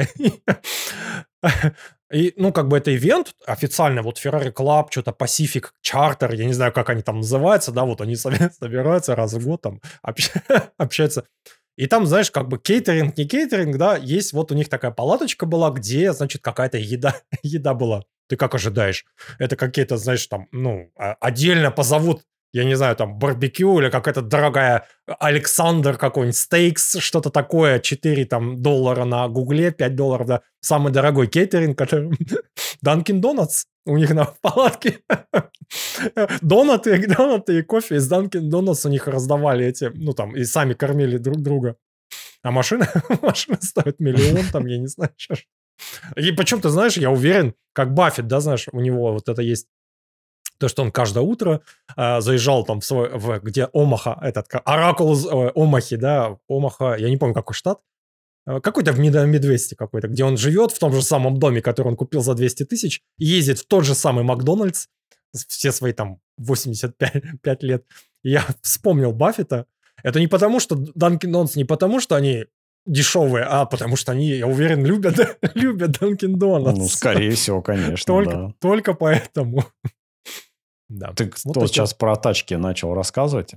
[2.13, 6.53] и, ну, как бы это ивент официально, вот Ferrari Club, что-то Pacific Charter, я не
[6.53, 9.81] знаю, как они там называются, да, вот они собираются раз в год там,
[10.79, 11.25] общаются.
[11.77, 15.47] И там, знаешь, как бы кейтеринг, не кейтеринг, да, есть вот у них такая палаточка
[15.47, 18.05] была, где, значит, какая-то еда, еда была.
[18.29, 19.05] Ты как ожидаешь?
[19.39, 22.23] Это какие-то, знаешь, там, ну, а, отдельно позовут
[22.53, 28.63] я не знаю, там, барбекю или какая-то дорогая Александр какой-нибудь, стейкс, что-то такое, 4 там
[28.63, 32.11] доллара на гугле, 5 долларов, да, самый дорогой кейтеринг, который...
[32.83, 35.01] Данкин Донатс у них на палатке.
[36.43, 40.75] донаты, донаты и кофе из Данкин Донатс у них раздавали эти, ну там, и сами
[40.75, 41.77] кормили друг друга.
[42.43, 42.89] А машина,
[43.23, 45.37] машина стоит миллион, там, я не знаю, что.
[46.17, 49.67] И почему ты знаешь, я уверен, как Баффет, да, знаешь, у него вот это есть
[50.59, 51.63] то, что он каждое утро
[51.97, 57.09] э, заезжал там в свой, в, где Омаха, этот, Оракул э, Омахи, да, Омаха, я
[57.09, 57.81] не помню, какой штат,
[58.47, 61.97] э, какой-то в Мидвесте какой-то, где он живет в том же самом доме, который он
[61.97, 64.87] купил за 200 тысяч, ездит в тот же самый Макдональдс,
[65.33, 67.85] все свои там 85 лет.
[68.23, 69.67] И я вспомнил Баффета.
[70.03, 72.47] Это не потому, что Данкин Донс, не потому, что они
[72.87, 76.79] дешевые, а потому что они, я уверен, любят, любят Данкин Донатс.
[76.79, 78.55] Ну, скорее всего, конечно, только, да.
[78.61, 79.65] Только поэтому.
[80.89, 81.13] Да.
[81.13, 83.55] Ты вот кто сейчас про тачки начал рассказывать?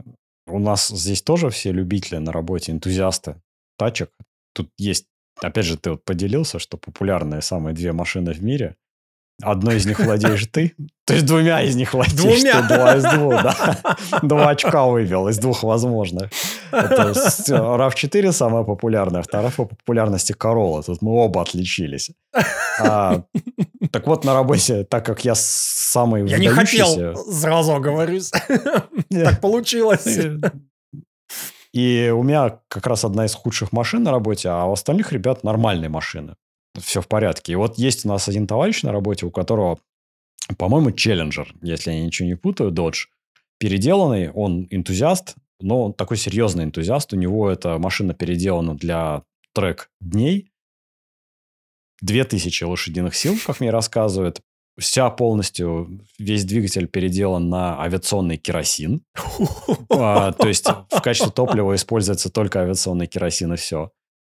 [0.47, 3.41] У нас здесь тоже все любители на работе, энтузиасты
[3.77, 4.11] тачек.
[4.53, 5.05] Тут есть,
[5.39, 8.75] опять же, ты вот поделился, что популярные самые две машины в мире.
[9.41, 10.73] Одной из них владеешь ты,
[11.05, 12.61] то есть двумя из них владеешь двумя.
[12.61, 13.75] ты, два из двух, да.
[14.21, 16.29] Два очка вывел из двух возможных.
[16.71, 20.83] Это RAV4 самая популярная, вторая по популярности Corolla.
[20.83, 22.11] Тут мы оба отличились.
[22.79, 23.23] А,
[23.91, 28.31] так вот, на работе, так как я самый Я не хотел, сразу оговорюсь.
[29.09, 30.19] Так получилось.
[31.73, 35.43] И у меня как раз одна из худших машин на работе, а у остальных ребят
[35.43, 36.35] нормальные машины.
[36.79, 37.53] Все в порядке.
[37.53, 39.79] И вот есть у нас один товарищ на работе, у которого,
[40.57, 43.07] по-моему, Челленджер, если я ничего не путаю, Dodge.
[43.59, 47.13] Переделанный, он энтузиаст, но он такой серьезный энтузиаст.
[47.13, 50.51] У него эта машина переделана для трек дней.
[52.01, 54.41] 2000 лошадиных сил, как мне рассказывают.
[54.79, 59.03] Вся полностью, весь двигатель переделан на авиационный керосин.
[59.89, 63.91] а, то есть в качестве топлива используется только авиационный керосин и все.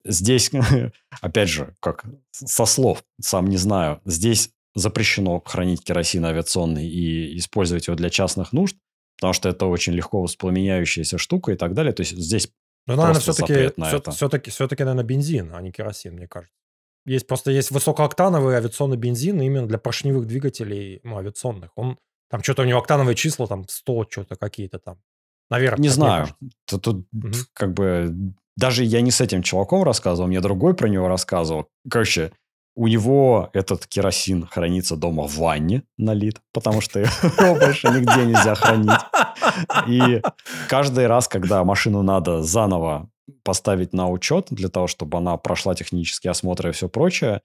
[0.04, 0.50] Здесь,
[1.20, 7.86] опять же, как со слов, сам не знаю, здесь запрещено хранить керосин авиационный и использовать
[7.86, 8.76] его для частных нужд,
[9.16, 11.92] потому что это очень легко воспламеняющаяся штука и так далее.
[11.92, 12.50] То есть здесь
[12.86, 16.56] ну, наверное, все-таки, все, все-таки, все-таки, наверное, бензин, а не керосин, мне кажется.
[17.04, 21.70] Есть просто есть высокооктановый авиационный бензин именно для поршневых двигателей ну, авиационных.
[21.76, 21.98] Он
[22.30, 25.00] там что-то у него октановые числа там 100 что-то какие-то там.
[25.50, 25.82] Наверное.
[25.82, 26.28] Не знаю.
[26.64, 27.32] Тут, тут угу.
[27.52, 31.68] как бы даже я не с этим чуваком рассказывал, мне другой про него рассказывал.
[31.88, 32.32] Короче,
[32.74, 38.54] у него этот керосин хранится дома в ванне налит, потому что его больше нигде нельзя
[38.54, 39.00] хранить.
[39.86, 40.22] И
[40.68, 43.10] каждый раз, когда машину надо заново
[43.44, 47.40] поставить на учет для того, чтобы она прошла технический осмотр и все прочее.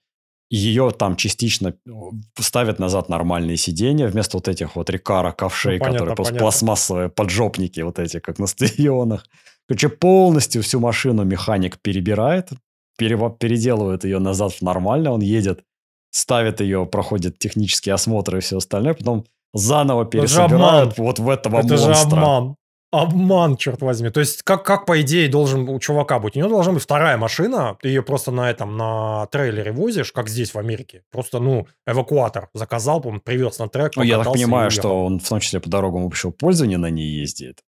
[0.50, 1.90] Ее там частично э,
[2.38, 6.44] ставят назад нормальные сиденья вместо вот этих вот рекара, ковшей, ну, понятно, которые просто понятно.
[6.44, 9.26] пластмассовые поджопники вот эти, как на стадионах.
[9.68, 12.48] Короче, полностью всю машину механик перебирает,
[12.96, 15.62] пере, переделывает ее назад в нормально, он едет,
[16.10, 21.68] ставит ее, проходит технический осмотр и все остальное, потом заново пересобирают вот в этого это
[21.68, 21.94] монстра.
[21.94, 22.56] Же обман.
[22.90, 24.08] Обман, черт возьми.
[24.08, 26.36] То есть, как, как по идее должен у чувака быть?
[26.36, 30.30] У него должна быть вторая машина, ты ее просто на этом, на трейлере возишь, как
[30.30, 31.02] здесь в Америке.
[31.12, 35.28] Просто, ну, эвакуатор заказал, по привез на трек, Ну, я так понимаю, что он в
[35.28, 37.60] том числе по дорогам общего пользования на ней ездит.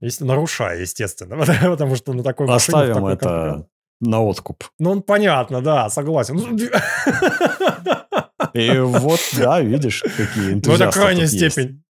[0.00, 1.36] Если нарушая, естественно.
[1.70, 2.78] Потому что на такой машине...
[2.78, 3.66] Оставим это конфигурации-
[4.00, 4.64] на откуп.
[4.78, 6.36] Ну, он понятно, да, согласен.
[8.54, 11.82] И вот, да, видишь, какие Ну, это энтузиасты крайняя степень.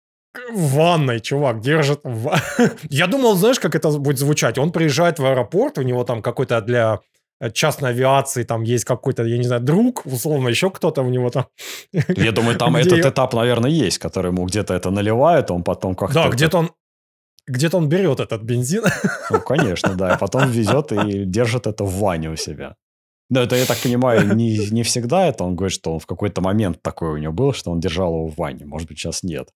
[0.53, 2.01] В ванной, чувак, держит.
[2.05, 2.31] в
[2.91, 4.59] Я думал, знаешь, как это будет звучать?
[4.59, 7.01] Он приезжает в аэропорт, у него там какой-то для
[7.41, 11.31] э, частной авиации, там есть какой-то, я не знаю, друг, условно, еще кто-то у него
[11.31, 11.47] там.
[11.93, 15.95] Я думаю, там Где этот этап, наверное, есть, который ему где-то это наливает, он потом
[15.95, 16.15] как-то...
[16.15, 16.71] Да, где-то он
[17.47, 18.85] где-то он берет этот бензин.
[19.31, 20.17] Ну, конечно, да.
[20.17, 22.77] Потом везет и держит это в ванне у себя.
[23.29, 25.45] Но это, я так понимаю, не, не всегда это.
[25.45, 28.29] Он говорит, что он в какой-то момент такой у него был, что он держал его
[28.29, 28.65] в ванне.
[28.67, 29.49] Может быть, сейчас нет.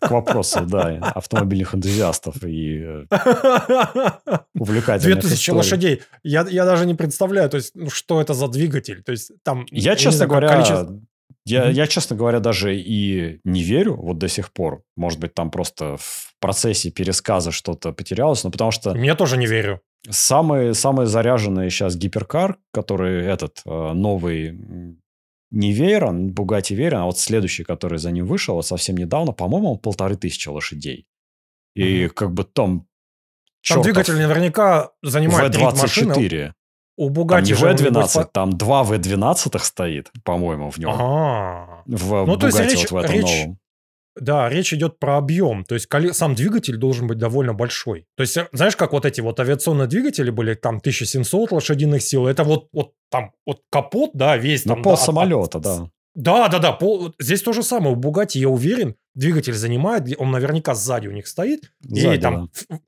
[0.00, 3.06] К вопросу, да, автомобильных энтузиастов и э,
[4.54, 5.56] увлекательных 2000 историй.
[5.56, 6.02] лошадей.
[6.22, 9.02] Я, я даже не представляю, то есть, ну, что это за двигатель.
[9.02, 9.66] То есть, там...
[9.70, 11.00] Я, не честно знаю, говоря, количество-
[11.46, 11.72] я, Мгм.
[11.72, 14.82] я, честно говоря, даже и не верю вот до сих пор.
[14.96, 19.46] Может быть, там просто в процессе пересказа что-то потерялось, но потому что Я тоже не
[19.46, 19.80] верю.
[20.10, 24.58] Самый, самый заряженный сейчас гиперкар, который этот э, новый
[25.50, 29.72] не Вейрон, Bugatti Veyron, а вот следующий, который за ним вышел, вот совсем недавно, по-моему,
[29.72, 31.06] он полторы тысячи лошадей.
[31.74, 32.80] И как бы там...
[32.80, 32.86] Там
[33.62, 36.52] чертов двигатель наверняка занимает треть машины.
[36.98, 37.02] V24.
[37.04, 40.70] У Там Bugatti не же он не будет V12, фа- там два V12 стоит, по-моему,
[40.70, 40.90] в нем.
[40.90, 41.82] Ага.
[41.86, 43.58] В Ну, то есть речь- вот в этом речь- новом.
[44.16, 45.64] Да, речь идет про объем.
[45.64, 48.06] То есть сам двигатель должен быть довольно большой.
[48.16, 52.28] То есть, э, знаешь, как вот эти вот авиационные двигатели были, там 1700 лошадиных сил,
[52.28, 54.82] это вот, вот там вот капот, да, весь Ну, там...
[54.84, 55.88] пол да, самолета, от- да.
[56.14, 56.72] Да, да, да.
[56.72, 57.96] пол- здесь то же самое.
[57.96, 61.72] У Бугати, я уверен, двигатель занимает, он наверняка сзади у них стоит.
[61.82, 62.78] и Сзади, там ф-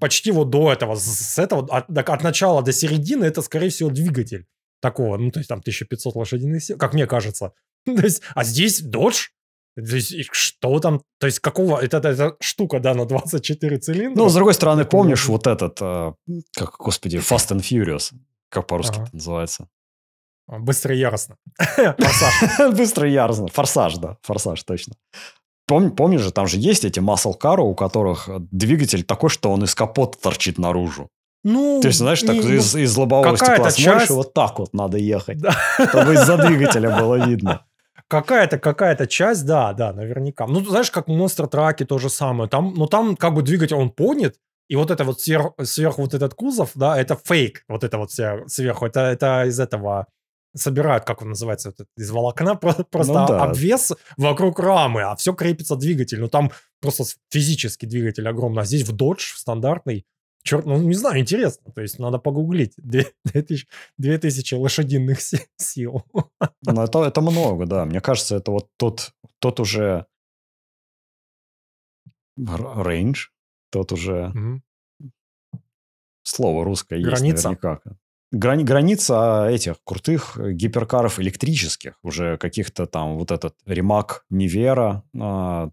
[0.00, 3.90] почти вот до этого, с- этого, от, так от начала до середины, это, скорее всего,
[3.90, 4.46] двигатель
[4.80, 5.16] такого.
[5.18, 7.52] Ну, то есть там 1500 лошадиных сил, как мне кажется.
[7.86, 9.28] То есть, а здесь Dodge,
[9.76, 14.22] то есть, что там, то есть какого, это, это, это штука, да, на 24 цилиндра.
[14.22, 16.12] Ну, с другой стороны, Такой помнишь вот- вот этот, э,
[16.56, 18.12] как, господи, Fast and Furious,
[18.50, 19.04] как по-русски Ага.
[19.04, 19.68] это называется?
[20.48, 21.36] Быстро и яростно.
[21.58, 22.74] Форсаж.
[22.74, 23.48] Быстро и яростно.
[23.48, 24.16] Форсаж, да.
[24.22, 24.94] Форсаж, точно.
[25.68, 29.74] Пом- помнишь же, там же есть эти car, у которых двигатель такой, что он из
[29.74, 31.08] капота торчит наружу.
[31.44, 34.58] Ну, То есть, знаешь, так не- ну, из, из лобового стекла смотришь, часть- вот так
[34.58, 35.52] вот надо ехать, Да.
[35.88, 37.64] чтобы из-за двигателя было видно.
[38.08, 40.46] Какая-то, какая-то часть, да, да, наверняка.
[40.46, 42.48] Ну, знаешь, как монстр траки то же самое.
[42.48, 44.34] Там, ну, там как бы двигатель, он поднят,
[44.68, 48.10] и вот это вот сверху, сверху вот этот кузов, да, это фейк, вот это вот
[48.10, 50.06] сверху, это, это из этого
[50.58, 53.44] собирают, как он называется, из волокна, про- просто Ну да.
[53.44, 56.20] обвес вокруг рамы, а все крепится двигатель.
[56.20, 56.50] Ну, там
[56.80, 60.06] просто с- физически двигатель огромный, а здесь в Dodge в стандартный,
[60.42, 62.74] черт, ну, не знаю, интересно, то есть надо погуглить.
[62.76, 63.66] Две- 2000,
[63.98, 66.04] 2000 лошадиных си- сил.
[66.62, 67.84] Но это, это много, да.
[67.84, 70.06] Мне кажется, это вот тот, тот уже
[72.36, 73.28] рейндж,
[73.70, 74.62] тот уже Мгм.
[76.22, 77.48] слово русское есть Граница.
[77.48, 77.80] наверняка.
[78.30, 85.70] Грани- граница этих крутых э, гиперкаров электрических, уже каких-то там вот этот ремак Нивера а,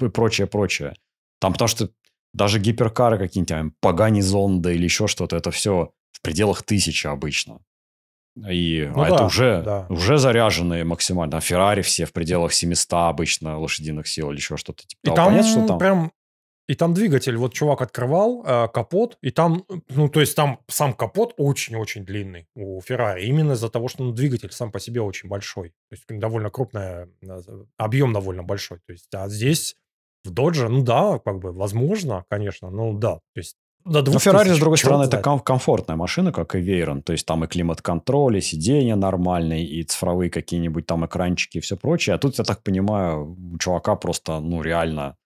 [0.00, 0.94] и прочее, прочее.
[1.40, 1.90] Там потому что
[2.34, 7.60] даже гиперкары какие-нибудь, там, Пагани Зонда или еще что-то, это все в пределах тысячи обычно.
[8.36, 9.86] И Ну а да, это уже, да.
[9.88, 11.38] уже заряженные максимально.
[11.38, 15.28] А Феррари все в пределах 700 обычно лошадиных сил или еще что-то типа И там,
[15.28, 15.78] Понятно, что там...
[15.78, 16.12] прям...
[16.68, 20.94] И там двигатель, вот чувак открывал э, капот, и там, ну, то есть там сам
[20.94, 25.28] капот очень-очень длинный у Феррари, именно из-за того, что ну, двигатель сам по себе очень
[25.28, 25.70] большой.
[25.90, 27.06] То есть довольно крупный,
[27.76, 28.78] объем довольно большой.
[28.86, 29.76] То есть, а здесь
[30.24, 33.14] в Додже, ну да, как бы, возможно, конечно, ну да.
[33.34, 36.60] То есть до Но 2000, Феррари, с другой стороны, это ком- комфортная машина, как и
[36.60, 37.02] Вейрон.
[37.02, 41.76] То есть там и климат-контроль, и сиденья нормальные, и цифровые какие-нибудь там экранчики и все
[41.76, 42.16] прочее.
[42.16, 45.16] А тут, я так понимаю, у чувака просто, ну, реально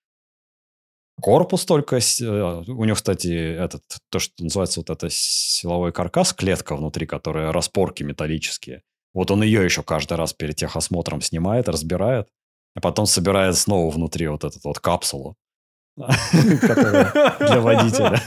[1.20, 1.96] корпус только...
[1.96, 7.52] э, У него, кстати, этот, то, что называется вот это силовой каркас, клетка внутри, которая
[7.52, 8.82] распорки металлические.
[9.14, 12.28] Вот он ее еще каждый раз перед техосмотром снимает, разбирает,
[12.74, 15.36] а потом собирает снова внутри вот эту вот капсулу
[15.96, 18.20] для водителя.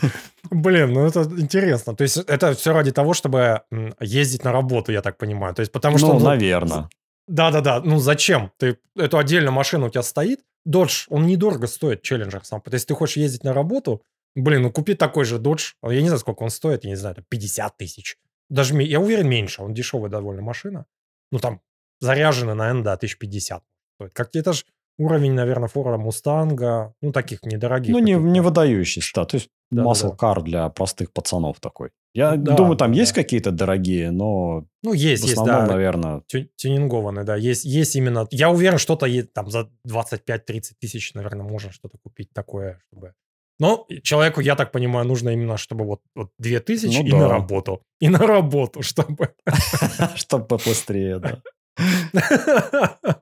[0.52, 1.96] Блин, ну это интересно.
[1.96, 3.62] То есть это все ради того, чтобы
[4.00, 5.56] ездить на работу, я так понимаю.
[5.56, 6.14] То есть потому что...
[6.14, 6.90] Ну, наверное.
[7.28, 8.52] Да-да-да, ну зачем?
[8.58, 12.62] Ты эту отдельную машину у тебя стоит, Dodge, он недорого стоит, Challenger сам.
[12.62, 14.04] То есть ты хочешь ездить на работу,
[14.36, 17.16] блин, ну купи такой же Dodge, я не знаю, сколько он стоит, я не знаю,
[17.16, 18.18] там 50 тысяч.
[18.50, 20.86] Даже, я уверен, меньше, он дешевая довольно машина.
[21.32, 21.62] Ну там
[22.00, 23.64] заряженный, наверное, да, 1050
[23.96, 24.14] стоит.
[24.14, 24.64] Как это же
[24.98, 27.92] уровень, наверное, Форда Мустанга, ну, таких недорогих.
[27.92, 29.26] Ну, не, не выдающийся, да.
[29.26, 29.90] То есть Да-да-да.
[29.90, 31.90] muscle car для простых пацанов такой.
[32.16, 33.22] Я Да, думаю, там да, есть да.
[33.24, 35.74] какие-то дорогие, но Ну, есть, в есть, основном, да.
[35.74, 37.36] наверное, тю- тюнингованный, да.
[37.36, 38.28] Есть, есть именно...
[38.32, 43.14] Я уверен, что-то там за 25-30 тысяч, наверное, можно что-то купить такое, чтобы...
[43.60, 47.18] Но человеку, я так понимаю, нужно именно, чтобы вот, вот 2000 Ну и да.
[47.18, 47.82] на работу.
[48.00, 49.34] И на работу, чтобы...
[50.16, 51.42] чтобы побыстрее, да.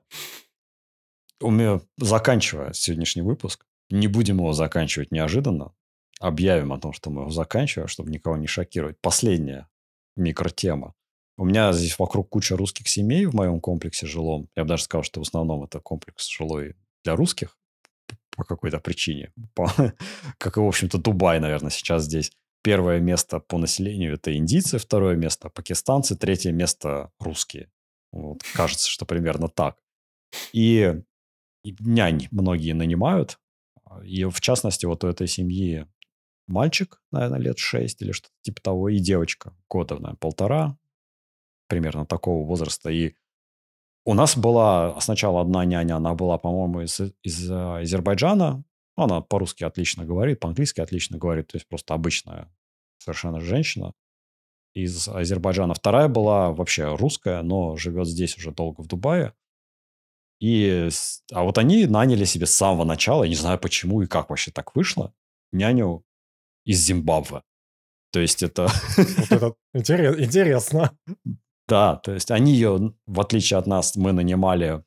[1.40, 5.72] У меня, заканчивая сегодняшний выпуск, не будем его заканчивать неожиданно.
[6.22, 8.96] Объявим о том, что мы его заканчиваем, чтобы никого не шокировать.
[9.00, 9.68] Последняя
[10.16, 10.94] микротема.
[11.36, 14.48] У меня здесь вокруг куча русских семей в моем комплексе жилом.
[14.54, 17.58] Я бы даже сказал, что в основном это комплекс жилой для русских
[18.36, 19.32] по какой-то причине.
[19.54, 19.72] По-
[20.38, 22.30] как и, в общем-то, Дубай, наверное, сейчас здесь.
[22.62, 27.68] Первое место по населению– это индийцы, второе место– пакистанцы, третье место– русские.
[28.12, 29.76] Вот, кажется, что примерно так.
[30.52, 30.94] И
[31.64, 33.38] и нянь многие нанимают.
[34.04, 35.86] И в частности, вот у этой семьи
[36.52, 40.78] мальчик, наверное, лет 6 или что-то типа того, и девочка года, наверное, полтора,
[41.66, 42.90] примерно такого возраста.
[42.90, 43.14] И
[44.04, 48.64] у нас была сначала одна няня, она была, по-моему, из, из э, Азербайджана.
[48.94, 52.52] Она по-русски отлично говорит, по-английски отлично говорит, то есть просто обычная
[52.98, 53.94] совершенно женщина
[54.74, 55.74] из Азербайджана.
[55.74, 59.34] Вторая была вообще русская, но живет здесь уже долго в Дубае.
[60.40, 60.88] И,
[61.32, 64.50] а вот они наняли себе с самого начала, я не знаю почему и как вообще
[64.50, 65.14] так вышло,
[65.52, 66.04] няню
[66.64, 67.42] из Зимбабве.
[68.12, 68.68] То есть это...
[68.96, 70.96] Вот это интерес- интересно.
[71.68, 74.84] Да, то есть они ее, в отличие от нас, мы нанимали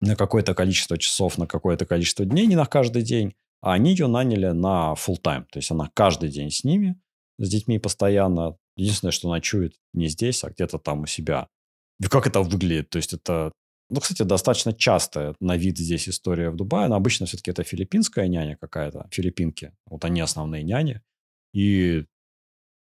[0.00, 4.06] на какое-то количество часов, на какое-то количество дней, не на каждый день, а они ее
[4.06, 5.44] наняли на full time.
[5.50, 7.00] То есть она каждый день с ними,
[7.38, 8.56] с детьми постоянно.
[8.76, 11.48] Единственное, что ночует не здесь, а где-то там у себя.
[11.98, 12.90] И как это выглядит?
[12.90, 13.52] То есть это,
[13.88, 18.26] ну, кстати, достаточно частая на вид здесь история в Дубае, но обычно все-таки это филиппинская
[18.26, 19.72] няня какая-то, филиппинки.
[19.86, 21.02] Вот они основные няни.
[21.54, 22.04] И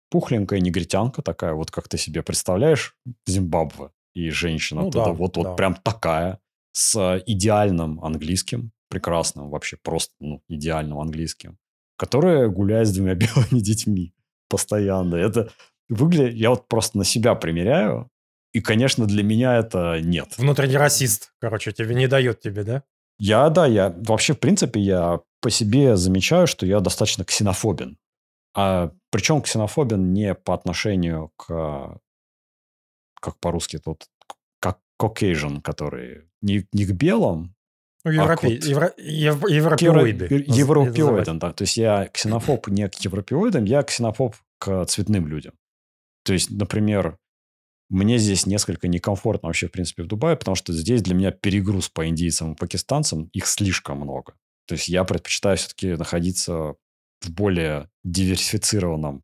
[0.09, 2.95] пухленькая негритянка такая, вот как ты себе представляешь,
[3.27, 3.91] Зимбабве.
[4.13, 5.53] И женщина Ну оттуда да, вот, вот да.
[5.55, 6.39] прям такая,
[6.71, 11.57] с идеальным английским, прекрасным, вообще просто ну, идеальным английским,
[11.97, 14.13] которая гуляет с двумя белыми детьми
[14.49, 15.15] постоянно.
[15.15, 15.51] Это
[15.89, 16.35] выглядит...
[16.35, 18.09] Я вот просто на себя примеряю,
[18.55, 20.37] и, конечно, для меня это нет.
[20.37, 22.83] Внутренний расист, короче, тебе не дает тебе, да?
[23.19, 27.97] Я, да, я вообще, в принципе, я по себе замечаю, что я достаточно ксенофобен.
[28.55, 31.99] А, причем ксенофобен не по отношению к,
[33.21, 34.05] как по-русски тут,
[34.61, 37.53] как Caucasian, который не, не к белым,
[38.05, 40.43] Ну, А европей, вот- евро- ев- европеоиды.
[40.47, 41.51] европеоидам, да.
[41.51, 45.53] То есть я ксенофоб не к европеоидам, я ксенофоб к цветным людям.
[46.23, 47.17] То есть, например,
[47.89, 51.89] мне здесь несколько некомфортно вообще, в принципе, в Дубае, потому что здесь для меня перегруз
[51.89, 54.33] по индийцам и пакистанцам, их слишком много.
[54.67, 56.75] То есть я предпочитаю все-таки находиться
[57.21, 59.23] в более диверсифицированном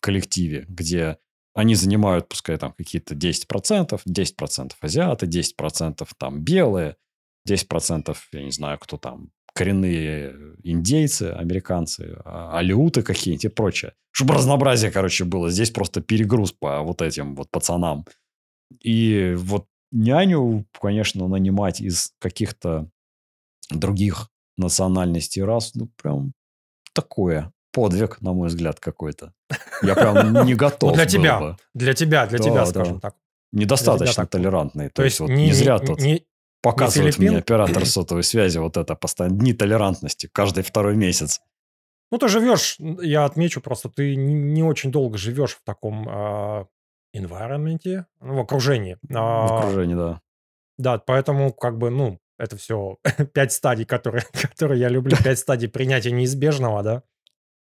[0.00, 1.18] коллективе, где
[1.54, 6.96] они занимают, пускай там какие-то 10%, 10% азиаты, 10% там белые,
[7.48, 13.92] 10% я не знаю, кто там, коренные индейцы, американцы, а- алиуты какие-нибудь и прочее.
[14.10, 15.50] Чтобы разнообразие, короче, было.
[15.50, 18.04] Здесь просто перегруз по вот этим вот пацанам.
[18.80, 22.88] И вот няню, конечно, нанимать из каких-то
[23.70, 26.32] других национальностей раз, ну, прям
[26.92, 27.52] такое.
[27.72, 29.32] Подвиг, на мой взгляд, какой-то.
[29.82, 33.14] Я прям не готов Ну, для тебя, для тебя, для тебя, скажем так.
[33.52, 34.88] Недостаточно толерантный.
[34.90, 36.26] То есть вот не, не зря не- тут не-
[36.62, 41.40] показывает мне оператор сотовой связи вот это постоянно дни толерантности каждый второй месяц.
[42.10, 46.66] Ну, ты живешь, я отмечу просто, ты не, очень долго живешь в таком а,
[47.16, 48.98] environment, ну, в окружении.
[49.02, 50.20] В А, окружении, да.
[50.78, 52.98] Да, поэтому как бы, ну, это все
[53.34, 57.02] пять стадий, которые, которые я люблю, пять стадий принятия неизбежного, да,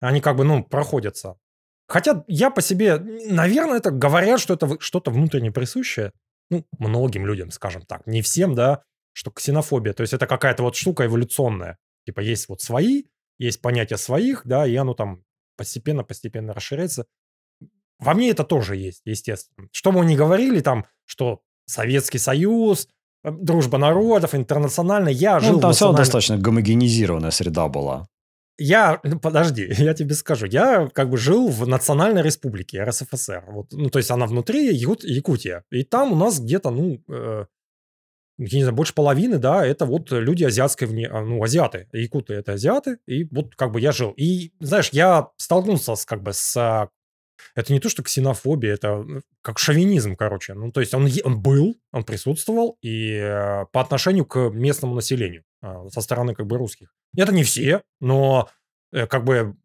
[0.01, 1.39] они как бы, ну, проходятся.
[1.87, 6.13] Хотя я по себе, наверное, это говорят, что это что-то внутренне присущее,
[6.51, 8.83] ну, многим людям, скажем так, не всем, да,
[9.13, 11.79] что ксенофобия, то есть это какая-то вот штука эволюционная.
[12.07, 13.05] Типа есть вот свои,
[13.39, 15.23] есть понятие своих, да, и оно там
[15.57, 17.07] постепенно-постепенно расширяется.
[17.99, 19.69] Во мне это тоже есть, естественно.
[19.73, 22.89] Что мы не говорили там, что Советский Союз,
[23.23, 27.69] э, дружба народов, интернационально, я жил Ну, в там все равно националь- достаточно гомогенизированная среда
[27.69, 28.07] была.
[28.59, 33.73] Я, ну, подожди, я тебе скажу, я как бы жил в национальной республике РСФСР, вот,
[33.73, 37.47] ну, то есть она внутри Якут- Якутия, и там у нас где-то, ну, э,
[38.39, 42.35] я не знаю, больше половины, да, это вот люди азиатской, вне, а, ну, азиаты, якуты
[42.35, 44.13] это азиаты, и вот как бы я жил.
[44.17, 46.89] И, знаешь, я столкнулся с, как бы, с а,
[47.55, 50.55] это не то, что ксенофобия, это ну, как шовинизм, короче.
[50.55, 55.45] Ну, то есть он, он был, он присутствовал, и э, по отношению к местному населению
[55.63, 56.95] э, со стороны как бы русских.
[57.17, 58.49] Это не все, но
[58.93, 59.57] э, как бы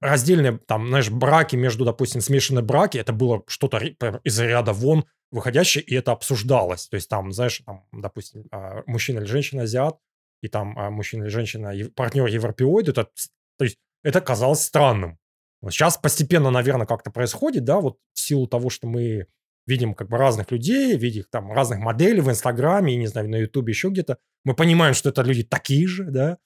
[0.00, 5.84] раздельные, там, знаешь, браки между, допустим, смешанные браки, это было что-то из ряда вон выходящее,
[5.84, 6.88] и это обсуждалось.
[6.88, 9.98] То есть там, знаешь, там, допустим, а, мужчина или женщина азиат,
[10.42, 13.08] и там а, мужчина или женщина партнер европеоид, это,
[13.56, 15.18] то есть это казалось странным.
[15.60, 19.26] Вот сейчас постепенно, наверное, как-то происходит, да, вот в силу того, что мы
[19.66, 23.72] видим как бы разных людей, видим там разных моделей в Инстаграме, не знаю, на Ютубе,
[23.72, 26.38] еще где-то, мы понимаем, что это люди такие же, да,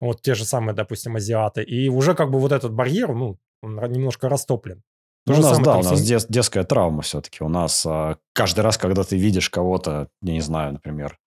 [0.00, 3.76] вот те же самые, допустим, азиаты, и уже как бы вот этот барьер, ну, он
[3.92, 4.82] немножко растоплен.
[5.26, 7.42] Ну, у нас, да, у нас дет, детская травма все-таки.
[7.42, 11.18] У нас а, каждый раз, когда ты видишь кого-то, я не знаю, например,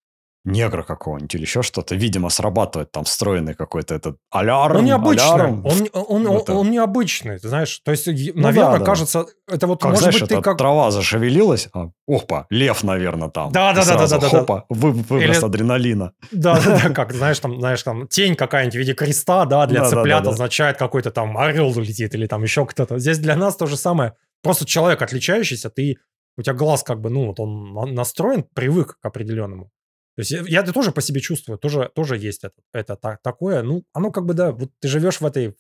[0.45, 4.77] негра какого-нибудь или еще что-то, видимо, срабатывает там встроенный какой-то этот алярм.
[4.77, 5.65] Он необычный, алярм.
[5.65, 9.91] он, он, он, он необычный, знаешь, то есть, ну, наверное, да, кажется, это вот, как,
[9.91, 10.57] может знаешь, быть, ты как...
[10.57, 13.51] трава зашевелилась, а, опа, лев, наверное, там.
[13.51, 14.07] Да-да-да.
[14.07, 15.45] да, Хопа, вы, выброс или...
[15.45, 16.13] адреналина.
[16.31, 20.23] Да-да-да, как, знаешь, там, знаешь, там, тень какая-нибудь в виде креста, да, для да, цыплят
[20.23, 22.99] да, да, означает какой-то там орел улетит или там еще кто-то.
[22.99, 24.13] Здесь для нас то же самое.
[24.41, 25.97] Просто человек отличающийся, ты,
[26.38, 29.71] у тебя глаз как бы, ну, вот он настроен, привык к определенному.
[30.18, 33.61] То есть я это тоже по себе чувствую, тоже, тоже есть это, это так, такое.
[33.61, 35.55] Ну, оно как бы, да, вот ты живешь в этой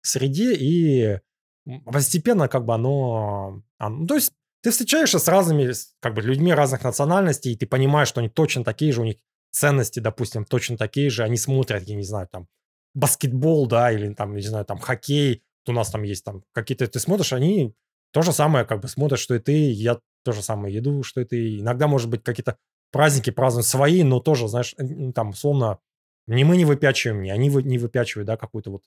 [0.00, 1.18] среде, и
[1.84, 3.96] постепенно как бы оно, оно...
[3.96, 8.06] Ну, то есть ты встречаешься с разными как бы людьми разных национальностей, и ты понимаешь,
[8.06, 9.16] что они точно такие же, у них
[9.50, 12.46] ценности, допустим, точно такие же, они смотрят, я не знаю, там,
[12.94, 17.00] баскетбол, да, или там, не знаю, там, хоккей, у нас там есть там какие-то, ты
[17.00, 17.74] смотришь, они
[18.12, 21.20] то же самое как бы смотрят, что и ты, я то же самое еду, что
[21.20, 21.58] и ты.
[21.58, 22.56] Иногда, может быть, какие-то
[22.94, 24.76] праздники празднуют свои, но тоже, знаешь,
[25.16, 25.80] там, условно,
[26.28, 28.82] не мы не выпячиваем, не они не выпячивают, да, какую-то вот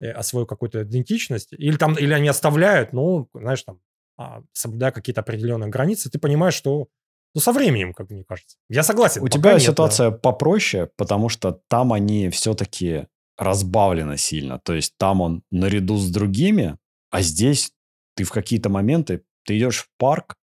[0.00, 3.80] э, свою какую-то идентичность, или там, или они оставляют, но, знаешь, там,
[4.16, 6.86] а, соблюдая какие-то определенные границы, ты понимаешь, что
[7.34, 8.58] ну, со временем, как мне кажется.
[8.68, 9.22] Я согласен.
[9.22, 10.16] У тебя нет, ситуация да.
[10.16, 14.60] попроще, потому что там они все-таки разбавлены сильно.
[14.60, 16.78] То есть там он наряду с другими,
[17.10, 17.72] а здесь
[18.14, 20.36] ты в какие-то моменты, ты идешь в парк,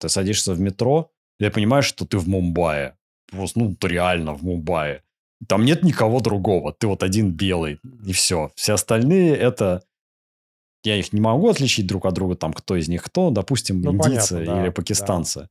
[0.00, 1.11] ты садишься в метро,
[1.44, 2.92] я понимаю, что ты в Мумбаи.
[3.30, 5.02] Просто, ну, реально в Мумбаи.
[5.48, 6.72] Там нет никого другого.
[6.72, 8.52] Ты вот один белый, и все.
[8.54, 9.82] Все остальные это...
[10.84, 13.30] Я их не могу отличить друг от друга, там, кто из них кто.
[13.30, 15.40] Допустим, ну, индийцы понятно, да, или пакистанцы.
[15.40, 15.48] Да.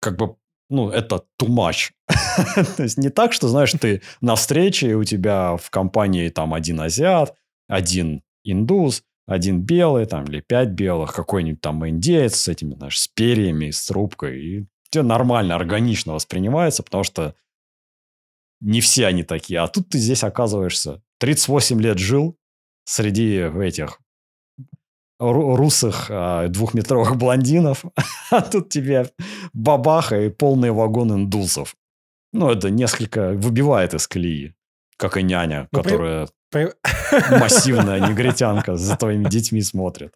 [0.00, 0.36] Как бы,
[0.70, 1.90] ну, это too much.
[2.76, 6.80] То есть не так, что, знаешь, ты на встрече, у тебя в компании там один
[6.80, 7.34] азиат,
[7.68, 13.08] один индус, один белый там или пять белых, какой-нибудь там индеец с этими, знаешь, с
[13.08, 14.40] перьями, с трубкой.
[14.40, 17.34] И тебе нормально, органично воспринимается, потому что
[18.60, 19.60] не все они такие.
[19.60, 21.02] А тут ты здесь оказываешься.
[21.18, 22.36] 38 лет жил
[22.84, 24.00] среди этих
[25.18, 27.84] русых а, двухметровых блондинов,
[28.30, 29.10] а тут тебе
[29.54, 31.74] бабаха и полный вагон индусов.
[32.32, 34.54] Ну, это несколько выбивает из колеи,
[34.98, 36.70] как и няня, ну, которая при...
[37.38, 40.12] массивная негритянка за твоими детьми смотрит.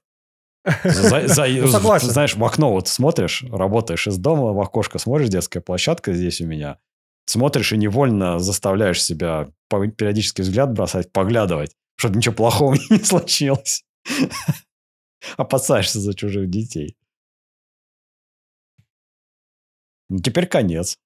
[0.64, 2.10] За, за, ну, согласен.
[2.10, 6.46] Знаешь, в окно вот смотришь, работаешь из дома, в окошко смотришь, детская площадка здесь у
[6.46, 6.78] меня.
[7.26, 13.84] Смотришь и невольно заставляешь себя периодически взгляд бросать, поглядывать, чтобы ничего плохого не случилось.
[15.36, 16.96] Опасаешься за чужих детей.
[20.08, 20.98] Ну, теперь конец.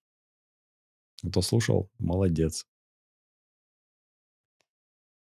[1.28, 2.66] Кто слушал, молодец.